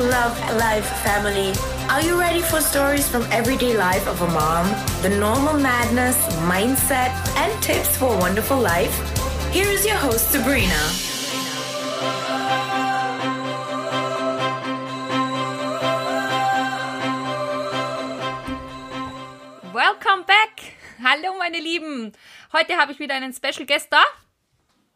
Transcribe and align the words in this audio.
love 0.00 0.38
life, 0.56 0.86
family. 1.02 1.52
Are 1.88 2.02
you 2.02 2.18
ready 2.18 2.40
for 2.40 2.60
stories 2.60 3.08
from 3.08 3.22
everyday 3.32 3.76
life 3.76 4.06
of 4.06 4.20
a 4.22 4.28
mom? 4.28 4.66
The 5.02 5.08
normal 5.08 5.54
madness, 5.54 6.16
mindset, 6.46 7.10
and 7.36 7.62
tips 7.62 7.96
for 7.96 8.14
a 8.14 8.18
wonderful 8.18 8.58
life? 8.58 8.94
Here 9.52 9.66
is 9.66 9.84
your 9.84 9.96
host, 9.96 10.30
Sabrina. 10.30 10.78
Welcome 19.72 20.24
back! 20.26 20.74
Hallo 21.02 21.36
meine 21.38 21.60
Lieben! 21.60 22.12
Heute 22.52 22.76
habe 22.76 22.92
ich 22.92 22.98
wieder 22.98 23.14
einen 23.14 23.32
Special 23.32 23.66
Guest 23.66 23.88
da. 23.90 24.02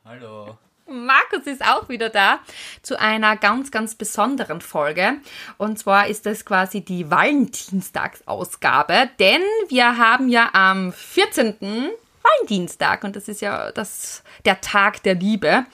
Hallo. 0.05 0.59
Markus 0.93 1.47
ist 1.47 1.65
auch 1.65 1.89
wieder 1.89 2.11
da 2.11 2.41
zu 2.83 2.99
einer 2.99 3.37
ganz, 3.37 3.71
ganz 3.71 3.95
besonderen 3.95 4.61
Folge. 4.61 5.14
Und 5.59 5.79
zwar 5.79 6.07
ist 6.07 6.27
das 6.27 6.45
quasi 6.45 6.83
die 6.83 7.11
Valentinstagsausgabe, 7.11 9.11
denn 9.19 9.43
wir 9.69 9.97
haben 9.97 10.29
ja 10.29 10.50
am 10.53 10.93
14. 10.93 11.91
Valentinstag 12.23 13.05
und 13.05 13.17
das 13.17 13.29
ist 13.29 13.41
ja 13.41 13.73
das, 13.73 14.23
der 14.45 14.61
Tag 14.61 15.03
der 15.03 15.14
Liebe. 15.14 15.64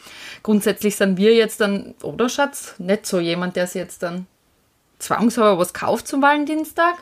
Grundsätzlich 0.43 0.97
sind 0.97 1.19
wir 1.19 1.35
jetzt 1.35 1.61
dann, 1.61 1.95
oder 2.03 2.29
Schatz, 2.29 2.75
nicht 2.79 3.07
so 3.07 3.21
jemand, 3.21 3.57
der 3.57 3.67
sich 3.67 3.81
jetzt 3.81 4.03
dann 4.03 4.27
zwangshalber 4.98 5.59
was 5.59 5.75
kauft 5.75 6.09
zum 6.09 6.23
Valentinstag. 6.23 6.97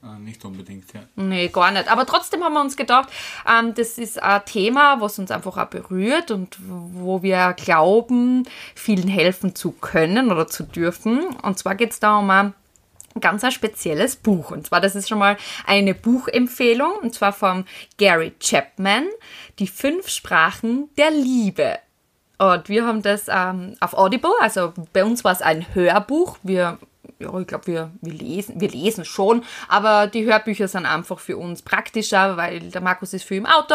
Ah, 0.00 0.16
nicht 0.16 0.44
unbedingt, 0.44 0.92
ja. 0.94 1.00
Nee, 1.16 1.48
gar 1.48 1.72
nicht. 1.72 1.90
Aber 1.90 2.06
trotzdem 2.06 2.44
haben 2.44 2.52
wir 2.52 2.60
uns 2.60 2.76
gedacht, 2.76 3.08
ähm, 3.48 3.74
das 3.74 3.98
ist 3.98 4.22
ein 4.22 4.44
Thema, 4.44 5.00
was 5.00 5.18
uns 5.18 5.32
einfach 5.32 5.56
auch 5.56 5.66
berührt 5.66 6.30
und 6.30 6.56
wo 6.60 7.22
wir 7.22 7.52
glauben, 7.54 8.44
vielen 8.76 9.08
helfen 9.08 9.56
zu 9.56 9.72
können 9.72 10.30
oder 10.30 10.46
zu 10.46 10.62
dürfen. 10.62 11.24
Und 11.42 11.58
zwar 11.58 11.74
geht 11.74 11.90
es 11.90 12.00
da 12.00 12.18
um 12.18 12.30
ein 12.30 12.54
ganz 13.20 13.42
ein 13.42 13.50
spezielles 13.50 14.14
Buch. 14.14 14.52
Und 14.52 14.68
zwar, 14.68 14.80
das 14.80 14.94
ist 14.94 15.08
schon 15.08 15.18
mal 15.18 15.36
eine 15.66 15.94
Buchempfehlung, 15.94 16.92
und 17.02 17.12
zwar 17.12 17.32
von 17.32 17.64
Gary 17.96 18.34
Chapman, 18.38 19.06
Die 19.58 19.66
fünf 19.66 20.08
Sprachen 20.08 20.90
der 20.96 21.10
Liebe. 21.10 21.78
Und 22.38 22.68
wir 22.68 22.86
haben 22.86 23.02
das 23.02 23.26
ähm, 23.28 23.74
auf 23.80 23.94
Audible, 23.94 24.30
also 24.38 24.72
bei 24.92 25.04
uns 25.04 25.24
war 25.24 25.32
es 25.32 25.42
ein 25.42 25.74
Hörbuch. 25.74 26.38
Wir 26.44 26.78
ja, 27.18 27.38
ich 27.38 27.46
glaube, 27.46 27.66
wir, 27.66 27.90
wir, 28.00 28.12
lesen, 28.12 28.60
wir 28.60 28.68
lesen 28.68 29.04
schon, 29.04 29.42
aber 29.68 30.06
die 30.06 30.24
Hörbücher 30.24 30.68
sind 30.68 30.86
einfach 30.86 31.18
für 31.18 31.36
uns 31.36 31.62
praktischer, 31.62 32.36
weil 32.36 32.60
der 32.60 32.80
Markus 32.80 33.12
ist 33.12 33.24
viel 33.24 33.38
im 33.38 33.46
Auto, 33.46 33.74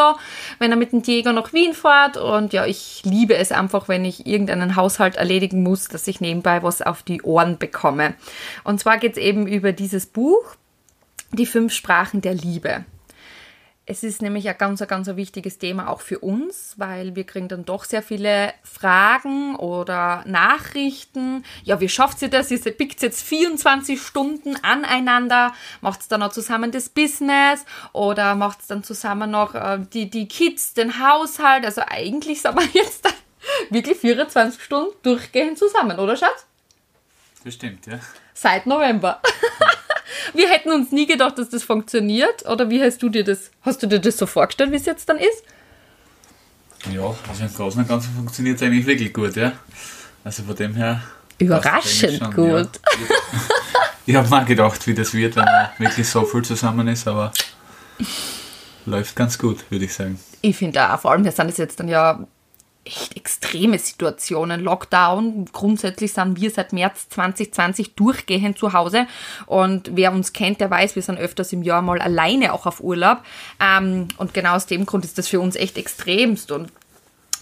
wenn 0.58 0.70
er 0.70 0.76
mit 0.76 0.92
dem 0.92 1.02
Jäger 1.02 1.32
nach 1.32 1.52
Wien 1.52 1.74
fährt 1.74 2.16
und 2.16 2.52
ja, 2.52 2.64
ich 2.66 3.02
liebe 3.04 3.36
es 3.36 3.52
einfach, 3.52 3.88
wenn 3.88 4.04
ich 4.04 4.26
irgendeinen 4.26 4.76
Haushalt 4.76 5.16
erledigen 5.16 5.62
muss, 5.62 5.88
dass 5.88 6.06
ich 6.08 6.20
nebenbei 6.20 6.62
was 6.62 6.82
auf 6.82 7.02
die 7.02 7.22
Ohren 7.22 7.58
bekomme. 7.58 8.14
Und 8.64 8.80
zwar 8.80 8.98
geht 8.98 9.12
es 9.12 9.18
eben 9.18 9.46
über 9.46 9.72
dieses 9.72 10.06
Buch, 10.06 10.56
die 11.32 11.46
fünf 11.46 11.72
Sprachen 11.72 12.20
der 12.20 12.34
Liebe. 12.34 12.84
Es 13.86 14.02
ist 14.02 14.22
nämlich 14.22 14.48
ein 14.48 14.56
ganz, 14.56 14.82
ganz 14.88 15.08
ein 15.10 15.16
wichtiges 15.18 15.58
Thema 15.58 15.90
auch 15.90 16.00
für 16.00 16.18
uns, 16.20 16.74
weil 16.78 17.14
wir 17.16 17.24
kriegen 17.24 17.48
dann 17.48 17.66
doch 17.66 17.84
sehr 17.84 18.02
viele 18.02 18.54
Fragen 18.62 19.56
oder 19.56 20.24
Nachrichten. 20.26 21.44
Ja, 21.64 21.80
wie 21.80 21.90
schafft 21.90 22.18
sie 22.18 22.30
das? 22.30 22.48
Sie 22.48 22.58
pickt 22.58 23.02
jetzt 23.02 23.22
24 23.22 24.00
Stunden 24.00 24.56
aneinander, 24.62 25.52
macht 25.82 26.00
es 26.00 26.08
dann 26.08 26.22
auch 26.22 26.32
zusammen 26.32 26.70
das 26.70 26.88
Business 26.88 27.66
oder 27.92 28.34
macht 28.34 28.62
es 28.62 28.68
dann 28.68 28.84
zusammen 28.84 29.30
noch 29.30 29.54
äh, 29.54 29.78
die, 29.92 30.08
die 30.08 30.28
Kids, 30.28 30.72
den 30.72 30.98
Haushalt. 31.06 31.66
Also 31.66 31.82
eigentlich 31.86 32.40
sind 32.40 32.54
wir 32.58 32.66
jetzt 32.72 33.06
wirklich 33.68 33.98
24 33.98 34.62
Stunden 34.62 34.94
durchgehend 35.02 35.58
zusammen, 35.58 35.98
oder 35.98 36.16
Schatz? 36.16 36.46
Das 37.44 37.52
stimmt, 37.52 37.86
ja. 37.86 38.00
Seit 38.32 38.64
November. 38.64 39.20
wir 40.32 40.48
hätten 40.48 40.70
uns 40.72 40.92
nie 40.92 41.06
gedacht, 41.06 41.38
dass 41.38 41.48
das 41.48 41.62
funktioniert. 41.62 42.46
Oder 42.46 42.70
wie 42.70 42.82
hast 42.82 43.02
du 43.02 43.08
dir 43.08 43.24
das, 43.24 43.50
hast 43.62 43.82
du 43.82 43.86
dir 43.86 43.98
das 43.98 44.16
so 44.16 44.26
vorgestellt, 44.26 44.72
wie 44.72 44.76
es 44.76 44.86
jetzt 44.86 45.08
dann 45.08 45.18
ist? 45.18 45.44
Ja, 46.92 47.14
also 47.28 47.44
im 47.44 47.54
Großen 47.54 47.80
und 47.80 47.88
Ganzen 47.88 48.14
funktioniert 48.14 48.56
es 48.56 48.62
eigentlich 48.62 48.86
wirklich 48.86 49.12
gut, 49.12 49.36
ja. 49.36 49.52
Also 50.22 50.42
von 50.42 50.56
dem 50.56 50.74
her. 50.74 51.02
Überraschend 51.38 52.18
schon, 52.18 52.34
gut. 52.34 52.68
Ja. 52.84 53.16
Ich 54.06 54.14
habe 54.14 54.28
mal 54.28 54.44
gedacht, 54.44 54.86
wie 54.86 54.94
das 54.94 55.14
wird, 55.14 55.36
wenn 55.36 55.44
man 55.44 55.68
wirklich 55.78 56.08
so 56.08 56.24
viel 56.24 56.42
zusammen 56.42 56.86
ist, 56.88 57.08
aber 57.08 57.32
läuft 58.84 59.16
ganz 59.16 59.38
gut, 59.38 59.64
würde 59.70 59.86
ich 59.86 59.94
sagen. 59.94 60.18
Ich 60.42 60.56
finde 60.56 60.92
auch, 60.92 61.00
vor 61.00 61.12
allem, 61.12 61.24
wir 61.24 61.32
sind 61.32 61.48
es 61.48 61.56
jetzt 61.56 61.80
dann 61.80 61.88
ja 61.88 62.26
echt 62.84 63.16
extreme 63.16 63.78
Situationen. 63.78 64.60
Lockdown, 64.60 65.46
grundsätzlich 65.52 66.12
sind 66.12 66.40
wir 66.40 66.50
seit 66.50 66.72
März 66.72 67.08
2020 67.08 67.94
durchgehend 67.94 68.58
zu 68.58 68.72
Hause. 68.72 69.06
Und 69.46 69.90
wer 69.94 70.12
uns 70.12 70.32
kennt, 70.32 70.60
der 70.60 70.70
weiß, 70.70 70.94
wir 70.94 71.02
sind 71.02 71.18
öfters 71.18 71.52
im 71.52 71.62
Jahr 71.62 71.82
mal 71.82 72.00
alleine 72.00 72.52
auch 72.52 72.66
auf 72.66 72.80
Urlaub. 72.80 73.18
Ähm, 73.60 74.08
und 74.18 74.34
genau 74.34 74.54
aus 74.54 74.66
dem 74.66 74.86
Grund 74.86 75.04
ist 75.04 75.18
das 75.18 75.28
für 75.28 75.40
uns 75.40 75.56
echt 75.56 75.78
extremst. 75.78 76.52
Und 76.52 76.70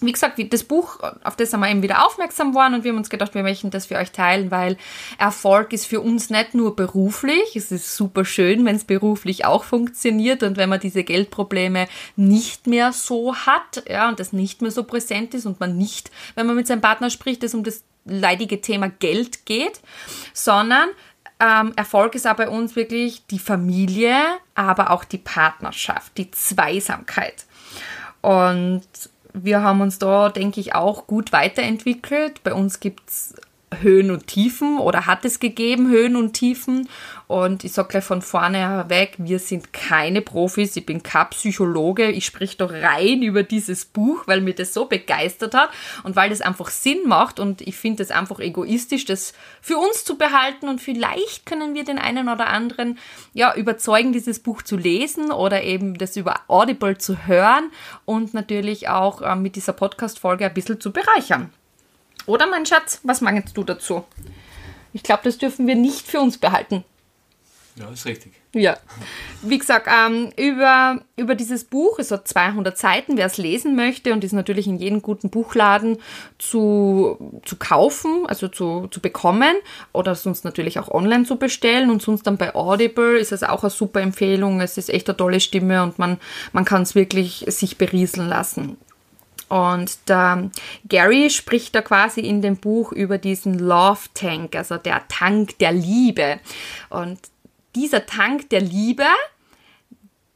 wie 0.02 0.12
gesagt, 0.12 0.40
das 0.52 0.64
Buch, 0.64 0.98
auf 1.22 1.36
das 1.36 1.50
sind 1.50 1.60
wir 1.60 1.70
eben 1.70 1.82
wieder 1.82 2.04
aufmerksam 2.04 2.52
geworden 2.52 2.74
und 2.74 2.84
wir 2.84 2.90
haben 2.90 2.98
uns 2.98 3.10
gedacht, 3.10 3.34
wir 3.34 3.42
möchten 3.42 3.70
das 3.70 3.86
für 3.86 3.96
euch 3.96 4.12
teilen, 4.12 4.50
weil 4.50 4.76
Erfolg 5.18 5.72
ist 5.72 5.86
für 5.86 6.00
uns 6.00 6.30
nicht 6.30 6.54
nur 6.54 6.76
beruflich. 6.76 7.56
Es 7.56 7.72
ist 7.72 7.96
super 7.96 8.24
schön, 8.24 8.64
wenn 8.64 8.76
es 8.76 8.84
beruflich 8.84 9.44
auch 9.44 9.64
funktioniert 9.64 10.42
und 10.42 10.56
wenn 10.56 10.68
man 10.68 10.80
diese 10.80 11.04
Geldprobleme 11.04 11.88
nicht 12.16 12.66
mehr 12.66 12.92
so 12.92 13.34
hat, 13.34 13.82
ja, 13.88 14.08
und 14.08 14.20
das 14.20 14.32
nicht 14.32 14.62
mehr 14.62 14.70
so 14.70 14.84
präsent 14.84 15.34
ist 15.34 15.46
und 15.46 15.60
man 15.60 15.76
nicht, 15.76 16.10
wenn 16.34 16.46
man 16.46 16.56
mit 16.56 16.66
seinem 16.66 16.80
Partner 16.80 17.10
spricht, 17.10 17.42
es 17.44 17.54
um 17.54 17.64
das 17.64 17.84
leidige 18.04 18.60
Thema 18.60 18.88
Geld 18.88 19.46
geht, 19.46 19.80
sondern 20.32 20.88
ähm, 21.40 21.72
Erfolg 21.76 22.14
ist 22.14 22.26
auch 22.26 22.36
bei 22.36 22.48
uns 22.48 22.76
wirklich 22.76 23.26
die 23.26 23.38
Familie, 23.38 24.16
aber 24.54 24.90
auch 24.90 25.04
die 25.04 25.18
Partnerschaft, 25.18 26.16
die 26.16 26.30
Zweisamkeit. 26.30 27.46
Und 28.20 28.82
wir 29.34 29.62
haben 29.62 29.80
uns 29.80 29.98
da, 29.98 30.28
denke 30.28 30.60
ich, 30.60 30.74
auch 30.74 31.06
gut 31.06 31.32
weiterentwickelt. 31.32 32.42
Bei 32.42 32.52
uns 32.54 32.80
gibt 32.80 33.08
es 33.08 33.34
Höhen 33.80 34.10
und 34.10 34.26
Tiefen 34.26 34.78
oder 34.78 35.06
hat 35.06 35.24
es 35.24 35.40
gegeben 35.40 35.88
Höhen 35.88 36.16
und 36.16 36.34
Tiefen. 36.34 36.88
Und 37.32 37.64
ich 37.64 37.72
sage 37.72 37.88
gleich 37.88 38.04
von 38.04 38.20
vorne 38.20 38.84
weg, 38.88 39.14
wir 39.16 39.38
sind 39.38 39.72
keine 39.72 40.20
Profis, 40.20 40.76
ich 40.76 40.84
bin 40.84 41.02
kein 41.02 41.30
Psychologe, 41.30 42.10
ich 42.10 42.26
spreche 42.26 42.58
doch 42.58 42.70
rein 42.70 43.22
über 43.22 43.42
dieses 43.42 43.86
Buch, 43.86 44.24
weil 44.26 44.42
mir 44.42 44.54
das 44.54 44.74
so 44.74 44.84
begeistert 44.84 45.54
hat 45.54 45.70
und 46.02 46.14
weil 46.14 46.28
das 46.28 46.42
einfach 46.42 46.68
Sinn 46.68 46.98
macht 47.06 47.40
und 47.40 47.62
ich 47.62 47.74
finde 47.74 48.02
es 48.02 48.10
einfach 48.10 48.38
egoistisch, 48.38 49.06
das 49.06 49.32
für 49.62 49.78
uns 49.78 50.04
zu 50.04 50.18
behalten 50.18 50.68
und 50.68 50.82
vielleicht 50.82 51.46
können 51.46 51.72
wir 51.72 51.84
den 51.84 51.98
einen 51.98 52.28
oder 52.28 52.48
anderen 52.48 52.98
ja 53.32 53.54
überzeugen, 53.54 54.12
dieses 54.12 54.40
Buch 54.40 54.60
zu 54.60 54.76
lesen 54.76 55.32
oder 55.32 55.62
eben 55.62 55.96
das 55.96 56.18
über 56.18 56.40
Audible 56.48 56.98
zu 56.98 57.26
hören 57.26 57.70
und 58.04 58.34
natürlich 58.34 58.90
auch 58.90 59.22
äh, 59.22 59.36
mit 59.36 59.56
dieser 59.56 59.72
Podcast-Folge 59.72 60.44
ein 60.44 60.52
bisschen 60.52 60.82
zu 60.82 60.92
bereichern. 60.92 61.50
Oder 62.26 62.46
mein 62.46 62.66
Schatz, 62.66 63.00
was 63.04 63.22
meinst 63.22 63.56
du 63.56 63.64
dazu? 63.64 64.04
Ich 64.92 65.02
glaube, 65.02 65.22
das 65.24 65.38
dürfen 65.38 65.66
wir 65.66 65.76
nicht 65.76 66.06
für 66.06 66.20
uns 66.20 66.36
behalten. 66.36 66.84
Ja, 67.76 67.88
ist 67.88 68.04
richtig. 68.04 68.32
Ja. 68.54 68.76
Wie 69.40 69.56
gesagt, 69.56 69.88
ähm, 69.88 70.30
über, 70.36 71.00
über 71.16 71.34
dieses 71.34 71.64
Buch, 71.64 71.98
es 71.98 72.10
hat 72.10 72.28
200 72.28 72.76
Seiten, 72.76 73.16
wer 73.16 73.26
es 73.26 73.38
lesen 73.38 73.74
möchte 73.74 74.12
und 74.12 74.24
ist 74.24 74.32
natürlich 74.32 74.66
in 74.66 74.76
jedem 74.76 75.00
guten 75.00 75.30
Buchladen 75.30 75.96
zu, 76.38 77.40
zu 77.46 77.56
kaufen, 77.56 78.26
also 78.26 78.48
zu, 78.48 78.88
zu 78.88 79.00
bekommen 79.00 79.56
oder 79.92 80.14
sonst 80.14 80.44
natürlich 80.44 80.78
auch 80.78 80.90
online 80.90 81.24
zu 81.24 81.36
bestellen 81.36 81.90
und 81.90 82.02
sonst 82.02 82.26
dann 82.26 82.36
bei 82.36 82.54
Audible 82.54 83.18
ist 83.18 83.32
es 83.32 83.42
auch 83.42 83.62
eine 83.62 83.70
super 83.70 84.02
Empfehlung. 84.02 84.60
Es 84.60 84.76
ist 84.76 84.90
echt 84.90 85.08
eine 85.08 85.16
tolle 85.16 85.40
Stimme 85.40 85.82
und 85.82 85.98
man, 85.98 86.18
man 86.52 86.66
kann 86.66 86.82
es 86.82 86.94
wirklich 86.94 87.46
sich 87.48 87.78
berieseln 87.78 88.28
lassen. 88.28 88.76
Und 89.48 90.08
der 90.08 90.50
Gary 90.88 91.28
spricht 91.28 91.74
da 91.74 91.82
quasi 91.82 92.20
in 92.20 92.40
dem 92.40 92.56
Buch 92.56 92.92
über 92.92 93.18
diesen 93.18 93.58
Love 93.58 94.00
Tank, 94.14 94.56
also 94.56 94.78
der 94.78 95.06
Tank 95.08 95.58
der 95.58 95.72
Liebe. 95.72 96.38
Und 96.88 97.18
dieser 97.74 98.06
Tank 98.06 98.50
der 98.50 98.60
Liebe, 98.60 99.06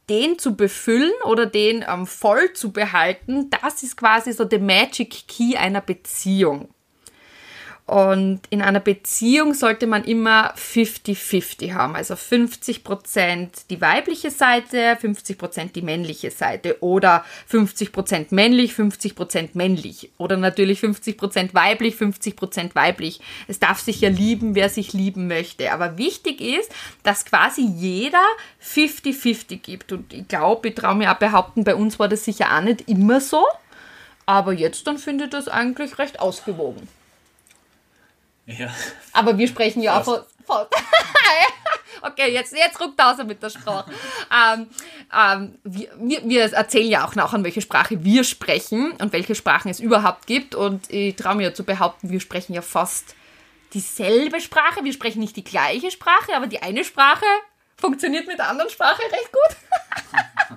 den 0.09 0.39
zu 0.39 0.55
befüllen 0.55 1.13
oder 1.25 1.45
den 1.45 1.83
ähm, 1.87 2.07
voll 2.07 2.53
zu 2.53 2.71
behalten, 2.71 3.49
das 3.49 3.83
ist 3.83 3.97
quasi 3.97 4.31
so 4.31 4.45
der 4.45 4.59
Magic 4.59 5.27
Key 5.27 5.55
einer 5.57 5.81
Beziehung. 5.81 6.69
Und 7.87 8.41
in 8.49 8.61
einer 8.61 8.81
Beziehung 8.81 9.53
sollte 9.53 9.87
man 9.87 10.03
immer 10.03 10.53
50-50 10.55 11.73
haben, 11.73 11.95
also 11.95 12.15
50% 12.15 13.47
die 13.69 13.79
weibliche 13.79 14.29
Seite, 14.29 14.97
50% 15.01 15.71
die 15.71 15.81
männliche 15.81 16.29
Seite 16.29 16.83
oder 16.83 17.23
50% 17.49 18.25
männlich, 18.31 18.73
50% 18.73 19.51
männlich 19.53 20.11
oder 20.17 20.35
natürlich 20.35 20.81
50% 20.81 21.53
weiblich, 21.53 21.95
50% 21.95 22.75
weiblich. 22.75 23.21
Es 23.47 23.59
darf 23.59 23.79
sich 23.79 24.01
ja 24.01 24.09
lieben, 24.09 24.53
wer 24.53 24.67
sich 24.67 24.91
lieben 24.91 25.27
möchte. 25.29 25.71
Aber 25.71 25.97
wichtig 25.97 26.41
ist, 26.41 26.69
dass 27.03 27.23
quasi 27.23 27.61
jeder 27.61 28.25
50-50 28.61 29.61
gibt. 29.61 29.93
Und 29.93 30.11
ich 30.11 30.27
glaube, 30.27 30.67
ich 30.67 30.75
traue 30.75 30.95
mir 30.95 31.13
auch 31.13 31.19
behaupten, 31.19 31.63
bei 31.63 31.75
uns 31.75 31.99
war 31.99 32.09
das 32.09 32.25
sicher 32.25 32.53
auch 32.53 32.61
nicht 32.61 32.89
immer 32.89 33.21
so. 33.21 33.45
Aber 34.25 34.51
jetzt 34.51 34.87
dann 34.87 34.97
finde 34.97 35.23
ich 35.23 35.29
das 35.29 35.47
eigentlich 35.47 35.99
recht 35.99 36.19
ausgewogen. 36.19 36.89
Ja. 38.47 38.69
Aber 39.13 39.37
wir 39.37 39.47
sprechen 39.47 39.81
ja 39.81 39.99
auch 39.99 40.03
von. 40.03 40.19
Okay, 41.99 42.31
jetzt, 42.31 42.53
jetzt 42.53 42.79
ruckt 42.79 43.01
aus 43.01 43.17
mit 43.25 43.41
der 43.41 43.49
Sprache. 43.49 43.91
ähm, 44.31 44.67
ähm, 45.13 45.57
wir, 45.63 45.89
wir, 45.97 46.29
wir 46.29 46.53
erzählen 46.53 46.87
ja 46.87 47.07
auch 47.07 47.15
nachher, 47.15 47.43
welche 47.43 47.59
Sprache 47.61 48.03
wir 48.03 48.23
sprechen 48.23 48.91
und 48.91 49.13
welche 49.13 49.33
Sprachen 49.33 49.69
es 49.69 49.79
überhaupt 49.79 50.27
gibt. 50.27 50.53
Und 50.53 50.89
ich 50.91 51.15
traue 51.15 51.35
mir 51.35 51.43
ja 51.45 51.53
zu 51.53 51.63
behaupten, 51.63 52.11
wir 52.11 52.19
sprechen 52.19 52.53
ja 52.53 52.61
fast 52.61 53.15
dieselbe 53.73 54.39
Sprache. 54.39 54.83
Wir 54.83 54.93
sprechen 54.93 55.19
nicht 55.19 55.35
die 55.35 55.43
gleiche 55.43 55.89
Sprache, 55.89 56.35
aber 56.35 56.47
die 56.47 56.61
eine 56.61 56.83
Sprache 56.83 57.25
funktioniert 57.75 58.27
mit 58.27 58.37
der 58.37 58.49
anderen 58.49 58.69
Sprache 58.69 59.01
recht 59.01 59.31
gut. 59.31 60.56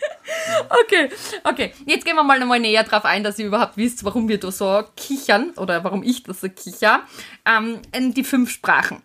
Okay, 0.68 1.08
okay. 1.44 1.72
Jetzt 1.86 2.04
gehen 2.04 2.16
wir 2.16 2.22
mal 2.22 2.38
nochmal 2.38 2.60
näher 2.60 2.84
drauf 2.84 3.04
ein, 3.04 3.24
dass 3.24 3.38
ihr 3.38 3.46
überhaupt 3.46 3.76
wisst, 3.76 4.04
warum 4.04 4.28
wir 4.28 4.38
da 4.38 4.50
so 4.50 4.82
kichern 4.96 5.50
oder 5.56 5.82
warum 5.84 6.02
ich 6.02 6.22
das 6.22 6.40
so 6.40 6.48
kicher. 6.48 7.02
Ähm, 7.44 7.80
in 7.92 8.14
die 8.14 8.24
fünf 8.24 8.50
Sprachen. 8.50 9.02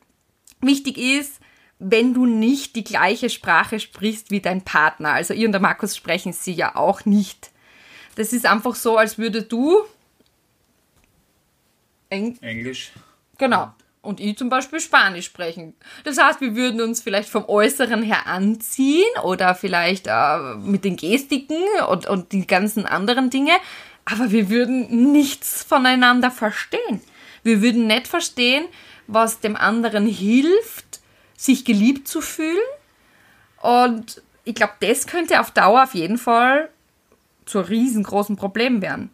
Wichtig 0.62 0.98
ist, 0.98 1.40
wenn 1.80 2.14
du 2.14 2.26
nicht 2.26 2.76
die 2.76 2.84
gleiche 2.84 3.30
Sprache 3.30 3.80
sprichst 3.80 4.32
wie 4.32 4.42
dein 4.42 4.64
Partner, 4.64 5.14
also 5.14 5.34
ihr 5.34 5.48
und 5.48 5.52
der 5.52 5.62
Markus 5.62 5.96
sprechen 5.96 6.34
sie 6.34 6.54
ja 6.54 6.76
auch 6.76 7.06
nicht. 7.06 7.52
Das 8.16 8.32
ist 8.32 8.46
einfach 8.46 8.76
so, 8.76 8.98
als 8.98 9.18
würde 9.18 9.44
du 9.44 9.84
Eng 12.10 12.38
Englisch. 12.42 12.92
Genau. 13.38 13.74
Und 14.06 14.20
ich 14.20 14.38
zum 14.38 14.50
Beispiel 14.50 14.80
Spanisch 14.80 15.26
sprechen. 15.26 15.76
Das 16.04 16.18
heißt, 16.18 16.42
wir 16.42 16.56
würden 16.56 16.82
uns 16.82 17.02
vielleicht 17.02 17.30
vom 17.30 17.46
Äußeren 17.48 18.04
her 18.04 18.28
anziehen 18.28 19.04
oder 19.24 19.56
vielleicht 19.56 20.08
äh, 20.08 20.56
mit 20.58 20.86
den 20.86 20.96
Gestiken 20.96 21.62
und, 21.90 22.08
und 22.08 22.32
die 22.32 22.46
ganzen 22.46 22.86
anderen 22.86 23.30
Dinge, 23.30 23.54
aber 24.06 24.32
wir 24.32 24.50
würden 24.50 25.12
nichts 25.12 25.64
voneinander 25.64 26.30
verstehen. 26.30 27.02
Wir 27.44 27.62
würden 27.62 27.88
nicht 27.88 28.08
verstehen, 28.08 28.66
was 29.08 29.40
dem 29.40 29.56
anderen 29.56 30.08
hilft, 30.08 31.02
sich 31.36 31.66
geliebt 31.66 32.08
zu 32.08 32.22
fühlen. 32.22 32.58
Und 33.62 34.22
ich 34.44 34.56
glaube, 34.56 34.74
das 34.80 35.08
könnte 35.08 35.40
auf 35.40 35.52
Dauer 35.52 35.84
auf 35.84 35.96
jeden 35.96 36.18
Fall 36.18 36.70
zu 37.46 37.60
riesengroßen 37.60 38.36
Problem 38.36 38.82
werden. 38.82 39.10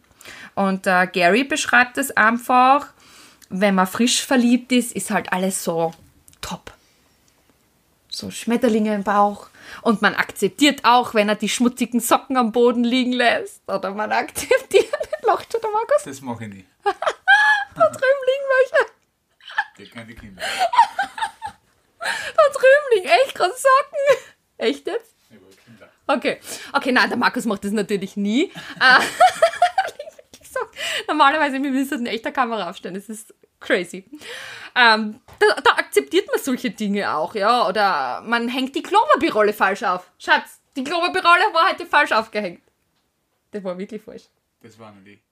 Und 0.54 0.86
äh, 0.86 1.06
Gary 1.06 1.44
beschreibt 1.44 1.98
es 1.98 2.10
einfach, 2.16 2.92
wenn 3.52 3.74
man 3.74 3.86
frisch 3.86 4.24
verliebt 4.24 4.72
ist, 4.72 4.92
ist 4.92 5.10
halt 5.10 5.32
alles 5.32 5.62
so 5.62 5.92
top. 6.40 6.72
So 8.08 8.30
Schmetterlinge 8.30 8.94
im 8.94 9.04
Bauch. 9.04 9.48
Und 9.82 10.02
man 10.02 10.14
akzeptiert 10.14 10.80
auch, 10.84 11.14
wenn 11.14 11.28
er 11.28 11.36
die 11.36 11.48
schmutzigen 11.48 12.00
Socken 12.00 12.36
am 12.36 12.52
Boden 12.52 12.84
liegen 12.84 13.12
lässt. 13.12 13.62
Oder 13.68 13.92
man 13.92 14.10
akzeptiert. 14.10 14.88
Lacht 15.22 15.52
schon 15.52 15.60
der 15.60 15.70
Markus? 15.70 16.02
Das 16.04 16.20
mache 16.20 16.44
ich 16.44 16.54
nicht. 16.54 16.66
Da 17.74 17.88
drüben 17.88 18.22
liegen 18.26 18.48
welche. 18.52 18.92
Die 19.78 19.90
keine 19.90 20.14
Kinder. 20.14 20.42
Da 22.00 22.42
drüben 22.52 22.94
liegen 22.94 23.08
echt 23.08 23.34
gerade 23.34 23.54
Socken. 23.54 24.26
Echt 24.58 24.86
jetzt? 24.86 25.14
Okay. 26.06 26.38
Okay, 26.72 26.92
nein, 26.92 27.08
der 27.08 27.16
Markus 27.16 27.46
macht 27.46 27.64
das 27.64 27.72
natürlich 27.72 28.16
nie. 28.16 28.52
Normalerweise, 31.08 31.62
wir 31.62 31.70
müssen 31.70 32.00
eine 32.00 32.10
echte 32.10 32.32
Kamera 32.32 32.70
aufstellen. 32.70 32.94
Das 32.94 33.08
ist 33.08 33.34
crazy. 33.60 34.04
Ähm, 34.74 35.20
da, 35.38 35.60
da 35.60 35.70
akzeptiert 35.72 36.26
man 36.28 36.38
solche 36.38 36.70
Dinge 36.70 37.14
auch, 37.14 37.34
ja. 37.34 37.68
Oder 37.68 38.22
man 38.22 38.48
hängt 38.48 38.74
die 38.74 38.82
Klopapierrolle 38.82 39.52
falsch 39.52 39.82
auf. 39.82 40.10
Schatz, 40.18 40.60
die 40.76 40.84
Klopapierrolle 40.84 41.52
war 41.52 41.70
heute 41.70 41.86
falsch 41.86 42.12
aufgehängt. 42.12 42.62
Das 43.50 43.62
war 43.64 43.76
wirklich 43.76 44.02
falsch. 44.02 44.24
Das 44.62 44.78
war 44.78 44.92
nicht 44.92 45.22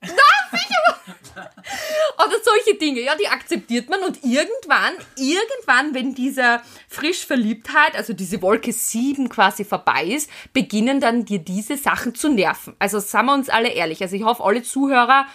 Oder 2.17 2.35
solche 2.43 2.77
Dinge, 2.77 3.01
ja, 3.01 3.15
die 3.15 3.27
akzeptiert 3.27 3.89
man 3.89 4.01
und 4.03 4.23
irgendwann, 4.23 4.93
irgendwann, 5.17 5.93
wenn 5.93 6.13
diese 6.13 6.61
Frischverliebtheit, 6.87 7.95
also 7.95 8.13
diese 8.13 8.41
Wolke 8.41 8.73
7 8.73 9.29
quasi 9.29 9.63
vorbei 9.63 10.05
ist, 10.05 10.29
beginnen 10.53 10.99
dann 10.99 11.25
dir 11.25 11.39
diese 11.39 11.77
Sachen 11.77 12.15
zu 12.15 12.29
nerven. 12.29 12.75
Also 12.79 12.99
sagen 12.99 13.27
wir 13.27 13.33
uns 13.33 13.49
alle 13.49 13.69
ehrlich. 13.69 14.01
Also 14.01 14.15
ich 14.15 14.23
hoffe, 14.23 14.43
alle 14.43 14.63
Zuhörer 14.63 15.25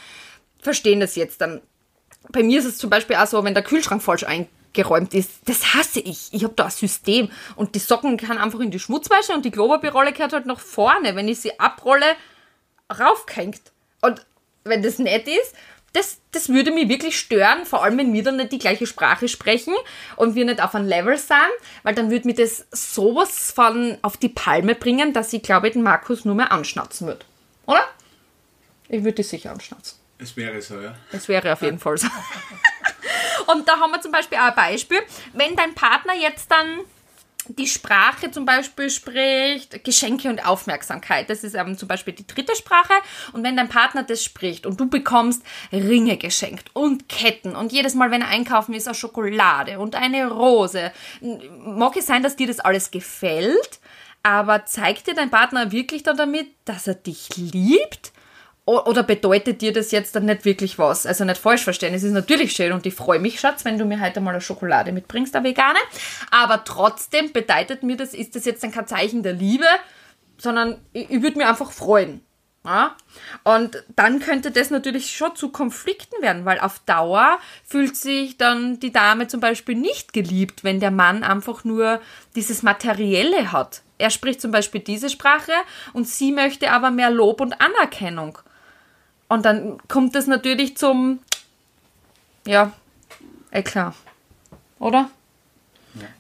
verstehen 0.61 1.01
das 1.01 1.17
jetzt 1.17 1.41
dann. 1.41 1.61
Bei 2.31 2.43
mir 2.43 2.59
ist 2.59 2.67
es 2.67 2.79
zum 2.79 2.91
Beispiel 2.91 3.17
auch 3.17 3.27
so, 3.27 3.43
wenn 3.45 3.55
der 3.55 3.62
Kühlschrank 3.62 4.03
falsch 4.03 4.25
eingeräumt 4.25 5.15
ist, 5.15 5.31
das 5.47 5.75
hasse 5.75 6.01
ich. 6.01 6.29
Ich 6.33 6.45
habe 6.45 6.55
da 6.55 6.65
ein 6.65 6.71
System 6.71 7.31
und 7.55 7.75
die 7.75 7.81
Socken 7.81 8.17
kann 8.17 8.39
einfach 8.39 8.61
in 8.61 8.71
die 8.71 8.81
Schmutzwäsche 8.81 9.33
und 9.33 9.45
die 9.45 9.51
Klopapierrolle 9.51 10.12
gehört 10.12 10.33
halt 10.33 10.47
nach 10.47 10.61
vorne. 10.61 11.17
Wenn 11.17 11.29
ich 11.29 11.41
sie 11.41 11.59
abrolle, 11.59 12.17
raufgehängt. 12.91 13.61
Und 14.03 14.27
wenn 14.69 14.83
das 14.83 14.99
nett 14.99 15.27
ist, 15.27 15.55
das, 15.93 16.19
das 16.31 16.51
würde 16.51 16.73
mich 16.73 16.89
wirklich 16.89 17.19
stören, 17.19 17.65
vor 17.65 17.83
allem 17.83 17.97
wenn 17.97 18.13
wir 18.13 18.23
dann 18.23 18.37
nicht 18.37 18.53
die 18.53 18.59
gleiche 18.59 18.87
Sprache 18.87 19.29
sprechen 19.29 19.75
und 20.17 20.35
wir 20.35 20.45
nicht 20.45 20.63
auf 20.63 20.75
ein 20.75 20.87
Level 20.87 21.17
sind, 21.17 21.39
weil 21.85 21.95
dann 21.95 22.11
würde 22.11 22.29
mir 22.29 22.35
das 22.35 22.67
sowas 22.71 23.51
von 23.53 23.97
auf 24.03 24.17
die 24.19 24.29
Palme 24.29 24.75
bringen, 24.75 25.15
dass 25.15 25.33
ich 25.33 25.43
glaube, 25.43 25.71
den 25.71 25.83
Markus 25.83 26.25
nur 26.25 26.35
mehr 26.35 26.53
anschnauzen 26.53 27.07
würde. 27.07 27.25
Oder? 27.67 27.83
Ich 28.89 29.03
würde 29.03 29.15
dich 29.15 29.29
sicher 29.29 29.51
anschnauzen. 29.51 29.99
Es 30.19 30.37
wäre 30.37 30.61
so, 30.61 30.81
ja. 30.81 30.95
Das 31.12 31.29
wäre 31.29 31.53
auf 31.53 31.62
jeden 31.62 31.79
Fall 31.79 31.97
so. 31.99 32.09
Und 33.47 33.69
da 33.69 33.79
haben 33.79 33.91
wir 33.91 34.01
zum 34.01 34.12
Beispiel 34.12 34.39
auch 34.39 34.49
ein 34.49 34.55
Beispiel. 34.55 34.99
Wenn 35.33 35.57
dein 35.57 35.75
Partner 35.75 36.15
jetzt 36.15 36.51
dann 36.51 36.81
die 37.49 37.67
Sprache 37.67 38.31
zum 38.31 38.45
Beispiel 38.45 38.91
spricht, 38.91 39.85
Geschenke 39.85 40.29
und 40.29 40.47
Aufmerksamkeit. 40.47 41.31
Das 41.31 41.45
ist 41.45 41.57
zum 41.79 41.89
Beispiel 41.89 42.15
die 42.15 42.27
dritte 42.27 42.55
Sprache. 42.57 42.93
Und 43.33 43.43
wenn 43.45 43.57
dein 43.57 43.69
Partner 43.69 44.03
das 44.03 44.25
spricht 44.25 44.67
und 44.67 44.81
du 44.81 44.89
bekommst 44.89 45.43
Ringe 45.73 46.17
geschenkt 46.17 46.71
und 46.75 47.09
Ketten 47.09 47.57
und 47.57 47.73
jedes 47.73 47.95
Mal, 47.95 48.11
wenn 48.11 48.23
er 48.23 48.29
einkaufen 48.29 48.75
ist, 48.75 48.87
eine 48.87 48.95
Schokolade 48.95 49.79
und 49.79 49.95
eine 49.95 50.29
Rose, 50.29 50.93
mag 51.21 51.97
es 51.97 52.07
sein, 52.07 52.23
dass 52.23 52.37
dir 52.37 52.47
das 52.47 52.61
alles 52.61 52.91
gefällt, 52.91 53.81
aber 54.23 54.65
zeigt 54.65 55.07
dir 55.07 55.15
dein 55.15 55.31
Partner 55.31 55.73
wirklich 55.73 56.03
dann 56.03 56.17
damit, 56.17 56.49
dass 56.65 56.87
er 56.87 56.95
dich 56.95 57.29
liebt? 57.37 58.13
Oder 58.67 59.05
bedeutet 59.05 59.63
dir 59.63 59.73
das 59.73 59.93
jetzt 59.93 60.17
dann 60.17 60.25
nicht 60.25 60.45
wirklich 60.45 60.77
was? 60.77 61.07
Also 61.07 61.25
nicht 61.25 61.39
falsch 61.39 61.63
verstehen. 61.63 61.95
Es 61.95 62.03
ist 62.03 62.11
natürlich 62.11 62.53
schön 62.53 62.73
und 62.73 62.85
ich 62.85 62.95
freue 62.95 63.21
mich, 63.21 63.39
Schatz, 63.39 63.65
wenn 63.65 63.79
du 63.79 63.85
mir 63.85 64.01
heute 64.01 64.21
mal 64.21 64.33
eine 64.33 64.41
Schokolade 64.41 64.91
mitbringst, 64.91 65.37
eine 65.37 65.49
vegane. 65.49 65.79
Aber 66.33 66.65
trotzdem 66.65 67.33
bedeutet 67.33 67.85
mir 67.85 67.97
das, 67.97 68.13
ist 68.13 68.35
das 68.35 68.45
jetzt 68.45 68.65
dann 68.65 68.73
kein 68.73 68.89
Zeichen 68.89 69.23
der 69.23 69.35
Liebe, 69.35 69.67
sondern 70.37 70.81
ich, 70.93 71.09
ich 71.09 71.23
würde 71.23 71.39
mir 71.39 71.49
einfach 71.49 71.71
freuen. 71.71 72.23
Ja? 72.65 72.97
Und 73.45 73.85
dann 73.95 74.19
könnte 74.19 74.51
das 74.51 74.71
natürlich 74.71 75.17
schon 75.17 75.37
zu 75.37 75.51
Konflikten 75.51 76.21
werden, 76.21 76.45
weil 76.45 76.59
auf 76.59 76.81
Dauer 76.81 77.39
fühlt 77.65 77.97
sich 77.97 78.37
dann 78.37 78.81
die 78.81 78.93
Dame 78.93 79.29
zum 79.29 79.38
Beispiel 79.38 79.76
nicht 79.76 80.12
geliebt, 80.12 80.64
wenn 80.64 80.81
der 80.81 80.90
Mann 80.90 81.23
einfach 81.23 81.62
nur 81.62 82.00
dieses 82.35 82.64
Materielle 82.64 83.52
hat. 83.52 83.83
Er 83.99 84.11
spricht 84.11 84.40
zum 84.40 84.50
Beispiel 84.50 84.81
diese 84.81 85.09
Sprache 85.09 85.52
und 85.93 86.09
sie 86.09 86.33
möchte 86.33 86.73
aber 86.73 86.90
mehr 86.90 87.11
Lob 87.11 87.40
und 87.40 87.61
Anerkennung. 87.61 88.38
Und 89.28 89.45
dann 89.45 89.78
kommt 89.88 90.14
es 90.14 90.26
natürlich 90.26 90.76
zum, 90.76 91.21
ja, 92.47 92.73
eh 93.50 93.62
klar, 93.62 93.95
oder? 94.78 95.11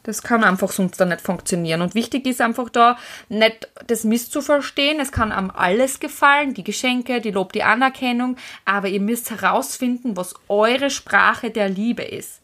Das 0.02 0.22
kann 0.22 0.44
einfach 0.44 0.72
sonst 0.72 0.98
dann 0.98 1.10
nicht 1.10 1.20
funktionieren. 1.20 1.82
Und 1.82 1.94
wichtig 1.94 2.26
ist 2.26 2.40
einfach 2.40 2.70
da, 2.70 2.96
nicht 3.28 3.68
das 3.86 4.04
misszuverstehen. 4.04 5.00
Es 5.00 5.12
kann 5.12 5.32
am 5.32 5.50
alles 5.50 6.00
gefallen, 6.00 6.54
die 6.54 6.64
Geschenke, 6.64 7.20
die 7.20 7.30
Lob, 7.30 7.52
die 7.52 7.62
Anerkennung, 7.62 8.36
aber 8.64 8.88
ihr 8.88 9.00
müsst 9.00 9.30
herausfinden, 9.30 10.16
was 10.16 10.34
eure 10.48 10.90
Sprache 10.90 11.50
der 11.50 11.68
Liebe 11.68 12.02
ist. 12.02 12.40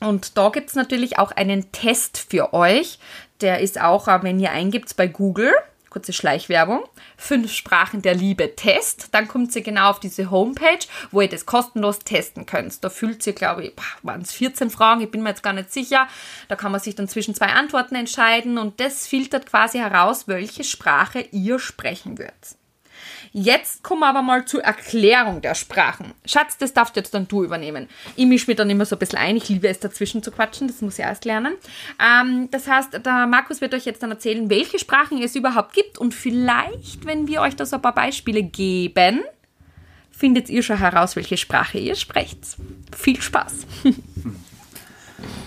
Und 0.00 0.36
da 0.36 0.50
gibt 0.50 0.68
es 0.68 0.74
natürlich 0.74 1.18
auch 1.18 1.32
einen 1.32 1.72
Test 1.72 2.18
für 2.18 2.52
euch. 2.52 2.98
Der 3.40 3.60
ist 3.60 3.80
auch, 3.80 4.08
äh, 4.08 4.22
wenn 4.22 4.38
ihr 4.38 4.50
eingibt 4.50 4.94
bei 4.96 5.08
Google, 5.08 5.52
kurze 5.96 6.12
Schleichwerbung, 6.12 6.84
fünf 7.16 7.50
Sprachen 7.54 8.02
der 8.02 8.14
Liebe 8.14 8.54
Test, 8.54 9.08
dann 9.12 9.28
kommt 9.28 9.56
ihr 9.56 9.62
genau 9.62 9.88
auf 9.88 9.98
diese 9.98 10.30
Homepage, 10.30 10.86
wo 11.10 11.22
ihr 11.22 11.28
das 11.30 11.46
kostenlos 11.46 12.00
testen 12.00 12.44
könnt. 12.44 12.84
Da 12.84 12.90
fühlt 12.90 13.26
ihr, 13.26 13.32
glaube 13.32 13.64
ich, 13.64 13.72
waren 14.02 14.20
es 14.20 14.30
14 14.32 14.68
Fragen, 14.68 15.00
ich 15.00 15.10
bin 15.10 15.22
mir 15.22 15.30
jetzt 15.30 15.42
gar 15.42 15.54
nicht 15.54 15.72
sicher. 15.72 16.06
Da 16.48 16.56
kann 16.56 16.70
man 16.70 16.82
sich 16.82 16.96
dann 16.96 17.08
zwischen 17.08 17.34
zwei 17.34 17.46
Antworten 17.46 17.94
entscheiden 17.94 18.58
und 18.58 18.78
das 18.78 19.06
filtert 19.06 19.46
quasi 19.46 19.78
heraus, 19.78 20.28
welche 20.28 20.64
Sprache 20.64 21.20
ihr 21.32 21.58
sprechen 21.58 22.18
würdet. 22.18 22.56
Jetzt 23.38 23.82
kommen 23.82 24.00
wir 24.00 24.06
aber 24.06 24.22
mal 24.22 24.46
zur 24.46 24.64
Erklärung 24.64 25.42
der 25.42 25.54
Sprachen. 25.54 26.14
Schatz, 26.24 26.56
das 26.56 26.72
darfst 26.72 26.96
jetzt 26.96 27.12
dann 27.12 27.28
du 27.28 27.44
übernehmen. 27.44 27.86
Ich 28.16 28.24
mische 28.24 28.46
mich 28.46 28.56
dann 28.56 28.70
immer 28.70 28.86
so 28.86 28.96
ein 28.96 28.98
bisschen 28.98 29.18
ein. 29.18 29.36
Ich 29.36 29.50
liebe 29.50 29.68
es, 29.68 29.78
dazwischen 29.78 30.22
zu 30.22 30.30
quatschen. 30.30 30.68
Das 30.68 30.80
muss 30.80 30.98
ich 30.98 31.04
erst 31.04 31.26
lernen. 31.26 31.52
Ähm, 32.00 32.48
das 32.50 32.66
heißt, 32.66 32.94
der 33.04 33.26
Markus 33.26 33.60
wird 33.60 33.74
euch 33.74 33.84
jetzt 33.84 34.02
dann 34.02 34.10
erzählen, 34.10 34.48
welche 34.48 34.78
Sprachen 34.78 35.22
es 35.22 35.36
überhaupt 35.36 35.74
gibt. 35.74 35.98
Und 35.98 36.14
vielleicht, 36.14 37.04
wenn 37.04 37.28
wir 37.28 37.42
euch 37.42 37.54
da 37.54 37.66
so 37.66 37.76
ein 37.76 37.82
paar 37.82 37.94
Beispiele 37.94 38.42
geben, 38.42 39.20
findet 40.10 40.48
ihr 40.48 40.62
schon 40.62 40.78
heraus, 40.78 41.14
welche 41.14 41.36
Sprache 41.36 41.76
ihr 41.76 41.94
sprecht. 41.94 42.38
Viel 42.96 43.20
Spaß. 43.20 43.52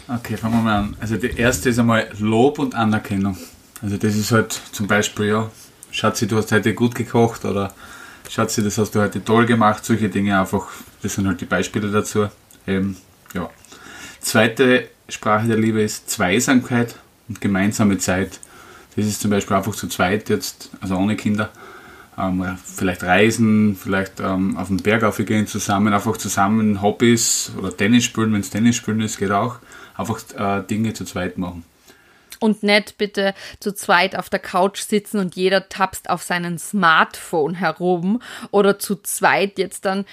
Okay, 0.08 0.38
fangen 0.38 0.58
wir 0.58 0.62
mal 0.62 0.78
an. 0.78 0.98
Also 1.00 1.18
die 1.18 1.36
erste 1.36 1.70
ist 1.70 1.80
einmal 1.80 2.08
Lob 2.20 2.60
und 2.60 2.76
Anerkennung. 2.76 3.36
Also 3.82 3.98
das 3.98 4.16
ist 4.16 4.32
halt 4.32 4.52
zum 4.72 4.86
Beispiel, 4.86 5.26
ja, 5.26 5.52
Schatzi, 5.92 6.28
du 6.28 6.38
hast 6.38 6.52
heute 6.52 6.74
gut 6.74 6.96
gekocht 6.96 7.46
oder 7.46 7.74
Schatzi, 8.30 8.64
das 8.64 8.78
hast 8.78 8.94
du 8.94 9.02
heute 9.02 9.24
toll 9.24 9.46
gemacht. 9.46 9.84
Solche 9.84 10.10
Dinge 10.10 10.40
einfach, 10.40 10.68
das 11.02 11.16
sind 11.16 11.28
halt 11.28 11.42
die 11.42 11.46
Beispiele 11.46 11.90
dazu. 11.90 12.28
Eben, 12.68 12.98
ja. 13.34 13.50
Zweite 14.20 14.90
Sprache 15.08 15.48
der 15.48 15.58
Liebe 15.58 15.82
ist 15.82 16.10
Zweisamkeit 16.10 16.96
und 17.28 17.42
gemeinsame 17.42 17.98
Zeit. 17.98 18.40
Das 18.96 19.06
ist 19.06 19.22
zum 19.22 19.32
Beispiel 19.32 19.56
einfach 19.56 19.74
zu 19.74 19.88
zweit 19.88 20.30
jetzt, 20.30 20.70
also 20.82 20.96
ohne 20.96 21.16
Kinder, 21.16 21.50
ähm, 22.18 22.58
vielleicht 22.64 23.04
reisen, 23.04 23.76
vielleicht 23.76 24.20
ähm, 24.20 24.58
auf 24.58 24.68
den 24.68 24.78
Berg 24.78 25.04
aufgehen 25.04 25.48
zusammen, 25.48 25.94
einfach 25.94 26.18
zusammen 26.18 26.82
Hobbys 26.82 27.52
oder 27.58 27.76
Tennis 27.76 28.04
spielen, 28.04 28.34
wenn 28.34 28.42
es 28.42 28.50
Tennis 28.50 28.76
spielen 28.76 29.02
ist, 29.02 29.18
geht 29.18 29.32
auch. 29.32 29.58
Einfach 29.98 30.20
äh, 30.38 30.62
Dinge 30.68 30.94
zu 30.94 31.06
zweit 31.06 31.38
machen. 31.38 31.64
Und 32.40 32.64
nicht 32.64 32.98
bitte 32.98 33.34
zu 33.60 33.74
zweit 33.74 34.16
auf 34.16 34.30
der 34.30 34.40
Couch 34.40 34.82
sitzen 34.82 35.20
und 35.20 35.36
jeder 35.36 35.68
tapst 35.70 36.10
auf 36.10 36.24
seinen 36.24 36.58
Smartphone 36.58 37.56
herum 37.56 38.22
oder 38.52 38.80
zu 38.80 38.96
zweit 38.96 39.58
jetzt 39.60 39.86
dann 39.86 40.06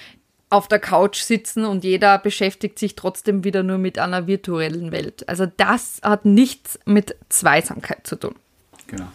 auf 0.49 0.67
der 0.67 0.79
Couch 0.79 1.19
sitzen 1.19 1.65
und 1.65 1.83
jeder 1.83 2.17
beschäftigt 2.17 2.79
sich 2.79 2.95
trotzdem 2.95 3.43
wieder 3.43 3.63
nur 3.63 3.77
mit 3.77 3.99
einer 3.99 4.27
virtuellen 4.27 4.91
Welt. 4.91 5.27
Also 5.27 5.45
das 5.57 5.99
hat 6.03 6.25
nichts 6.25 6.79
mit 6.85 7.15
Zweisamkeit 7.29 8.07
zu 8.07 8.15
tun. 8.15 8.35
Genau. 8.87 9.07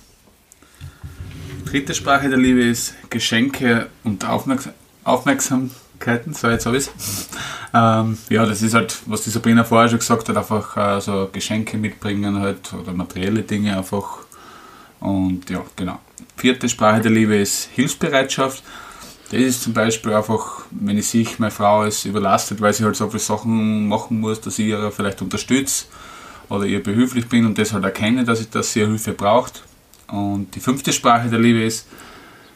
Dritte 1.64 1.94
Sprache 1.94 2.28
der 2.28 2.38
Liebe 2.38 2.62
ist 2.62 2.94
Geschenke 3.08 3.88
und 4.04 4.24
Aufmerks 4.26 4.68
Aufmerksamkeiten. 6.02 6.34
So, 6.34 6.48
jetzt 6.48 6.66
habe 6.66 6.76
ich 6.76 6.88
ähm, 7.74 8.18
Ja, 8.28 8.46
das 8.46 8.62
ist 8.62 8.74
halt, 8.74 8.98
was 9.06 9.22
die 9.22 9.30
Sabrina 9.30 9.64
vorher 9.64 9.88
schon 9.88 9.98
gesagt 9.98 10.28
hat, 10.28 10.36
einfach 10.36 10.76
äh, 10.76 11.00
so 11.00 11.28
Geschenke 11.32 11.76
mitbringen 11.76 12.40
halt 12.40 12.72
oder 12.72 12.92
materielle 12.92 13.42
Dinge 13.42 13.76
einfach. 13.76 14.18
Und 15.00 15.48
ja, 15.50 15.62
genau. 15.76 15.98
Vierte 16.36 16.68
Sprache 16.68 17.00
der 17.00 17.10
Liebe 17.10 17.36
ist 17.36 17.68
Hilfsbereitschaft. 17.74 18.62
Das 19.30 19.40
ist 19.40 19.62
zum 19.62 19.72
Beispiel 19.72 20.12
einfach, 20.12 20.62
wenn 20.70 20.98
ich 20.98 21.06
sehe, 21.06 21.26
meine 21.38 21.50
Frau 21.50 21.84
ist 21.84 22.04
überlastet, 22.04 22.60
weil 22.60 22.72
sie 22.72 22.84
halt 22.84 22.96
so 22.96 23.08
viele 23.08 23.18
Sachen 23.20 23.88
machen 23.88 24.20
muss, 24.20 24.40
dass 24.40 24.58
ich 24.58 24.66
ihr 24.66 24.90
vielleicht 24.90 25.22
unterstütze 25.22 25.86
oder 26.48 26.66
ihr 26.66 26.82
behilflich 26.82 27.28
bin 27.28 27.46
und 27.46 27.56
das 27.56 27.72
halt 27.72 27.84
erkenne, 27.84 28.24
dass, 28.24 28.40
ich, 28.40 28.50
dass 28.50 28.72
sie 28.72 28.80
Hilfe 28.80 29.12
braucht. 29.12 29.62
Und 30.08 30.54
die 30.54 30.60
fünfte 30.60 30.92
Sprache 30.92 31.30
der 31.30 31.38
Liebe 31.38 31.62
ist 31.62 31.86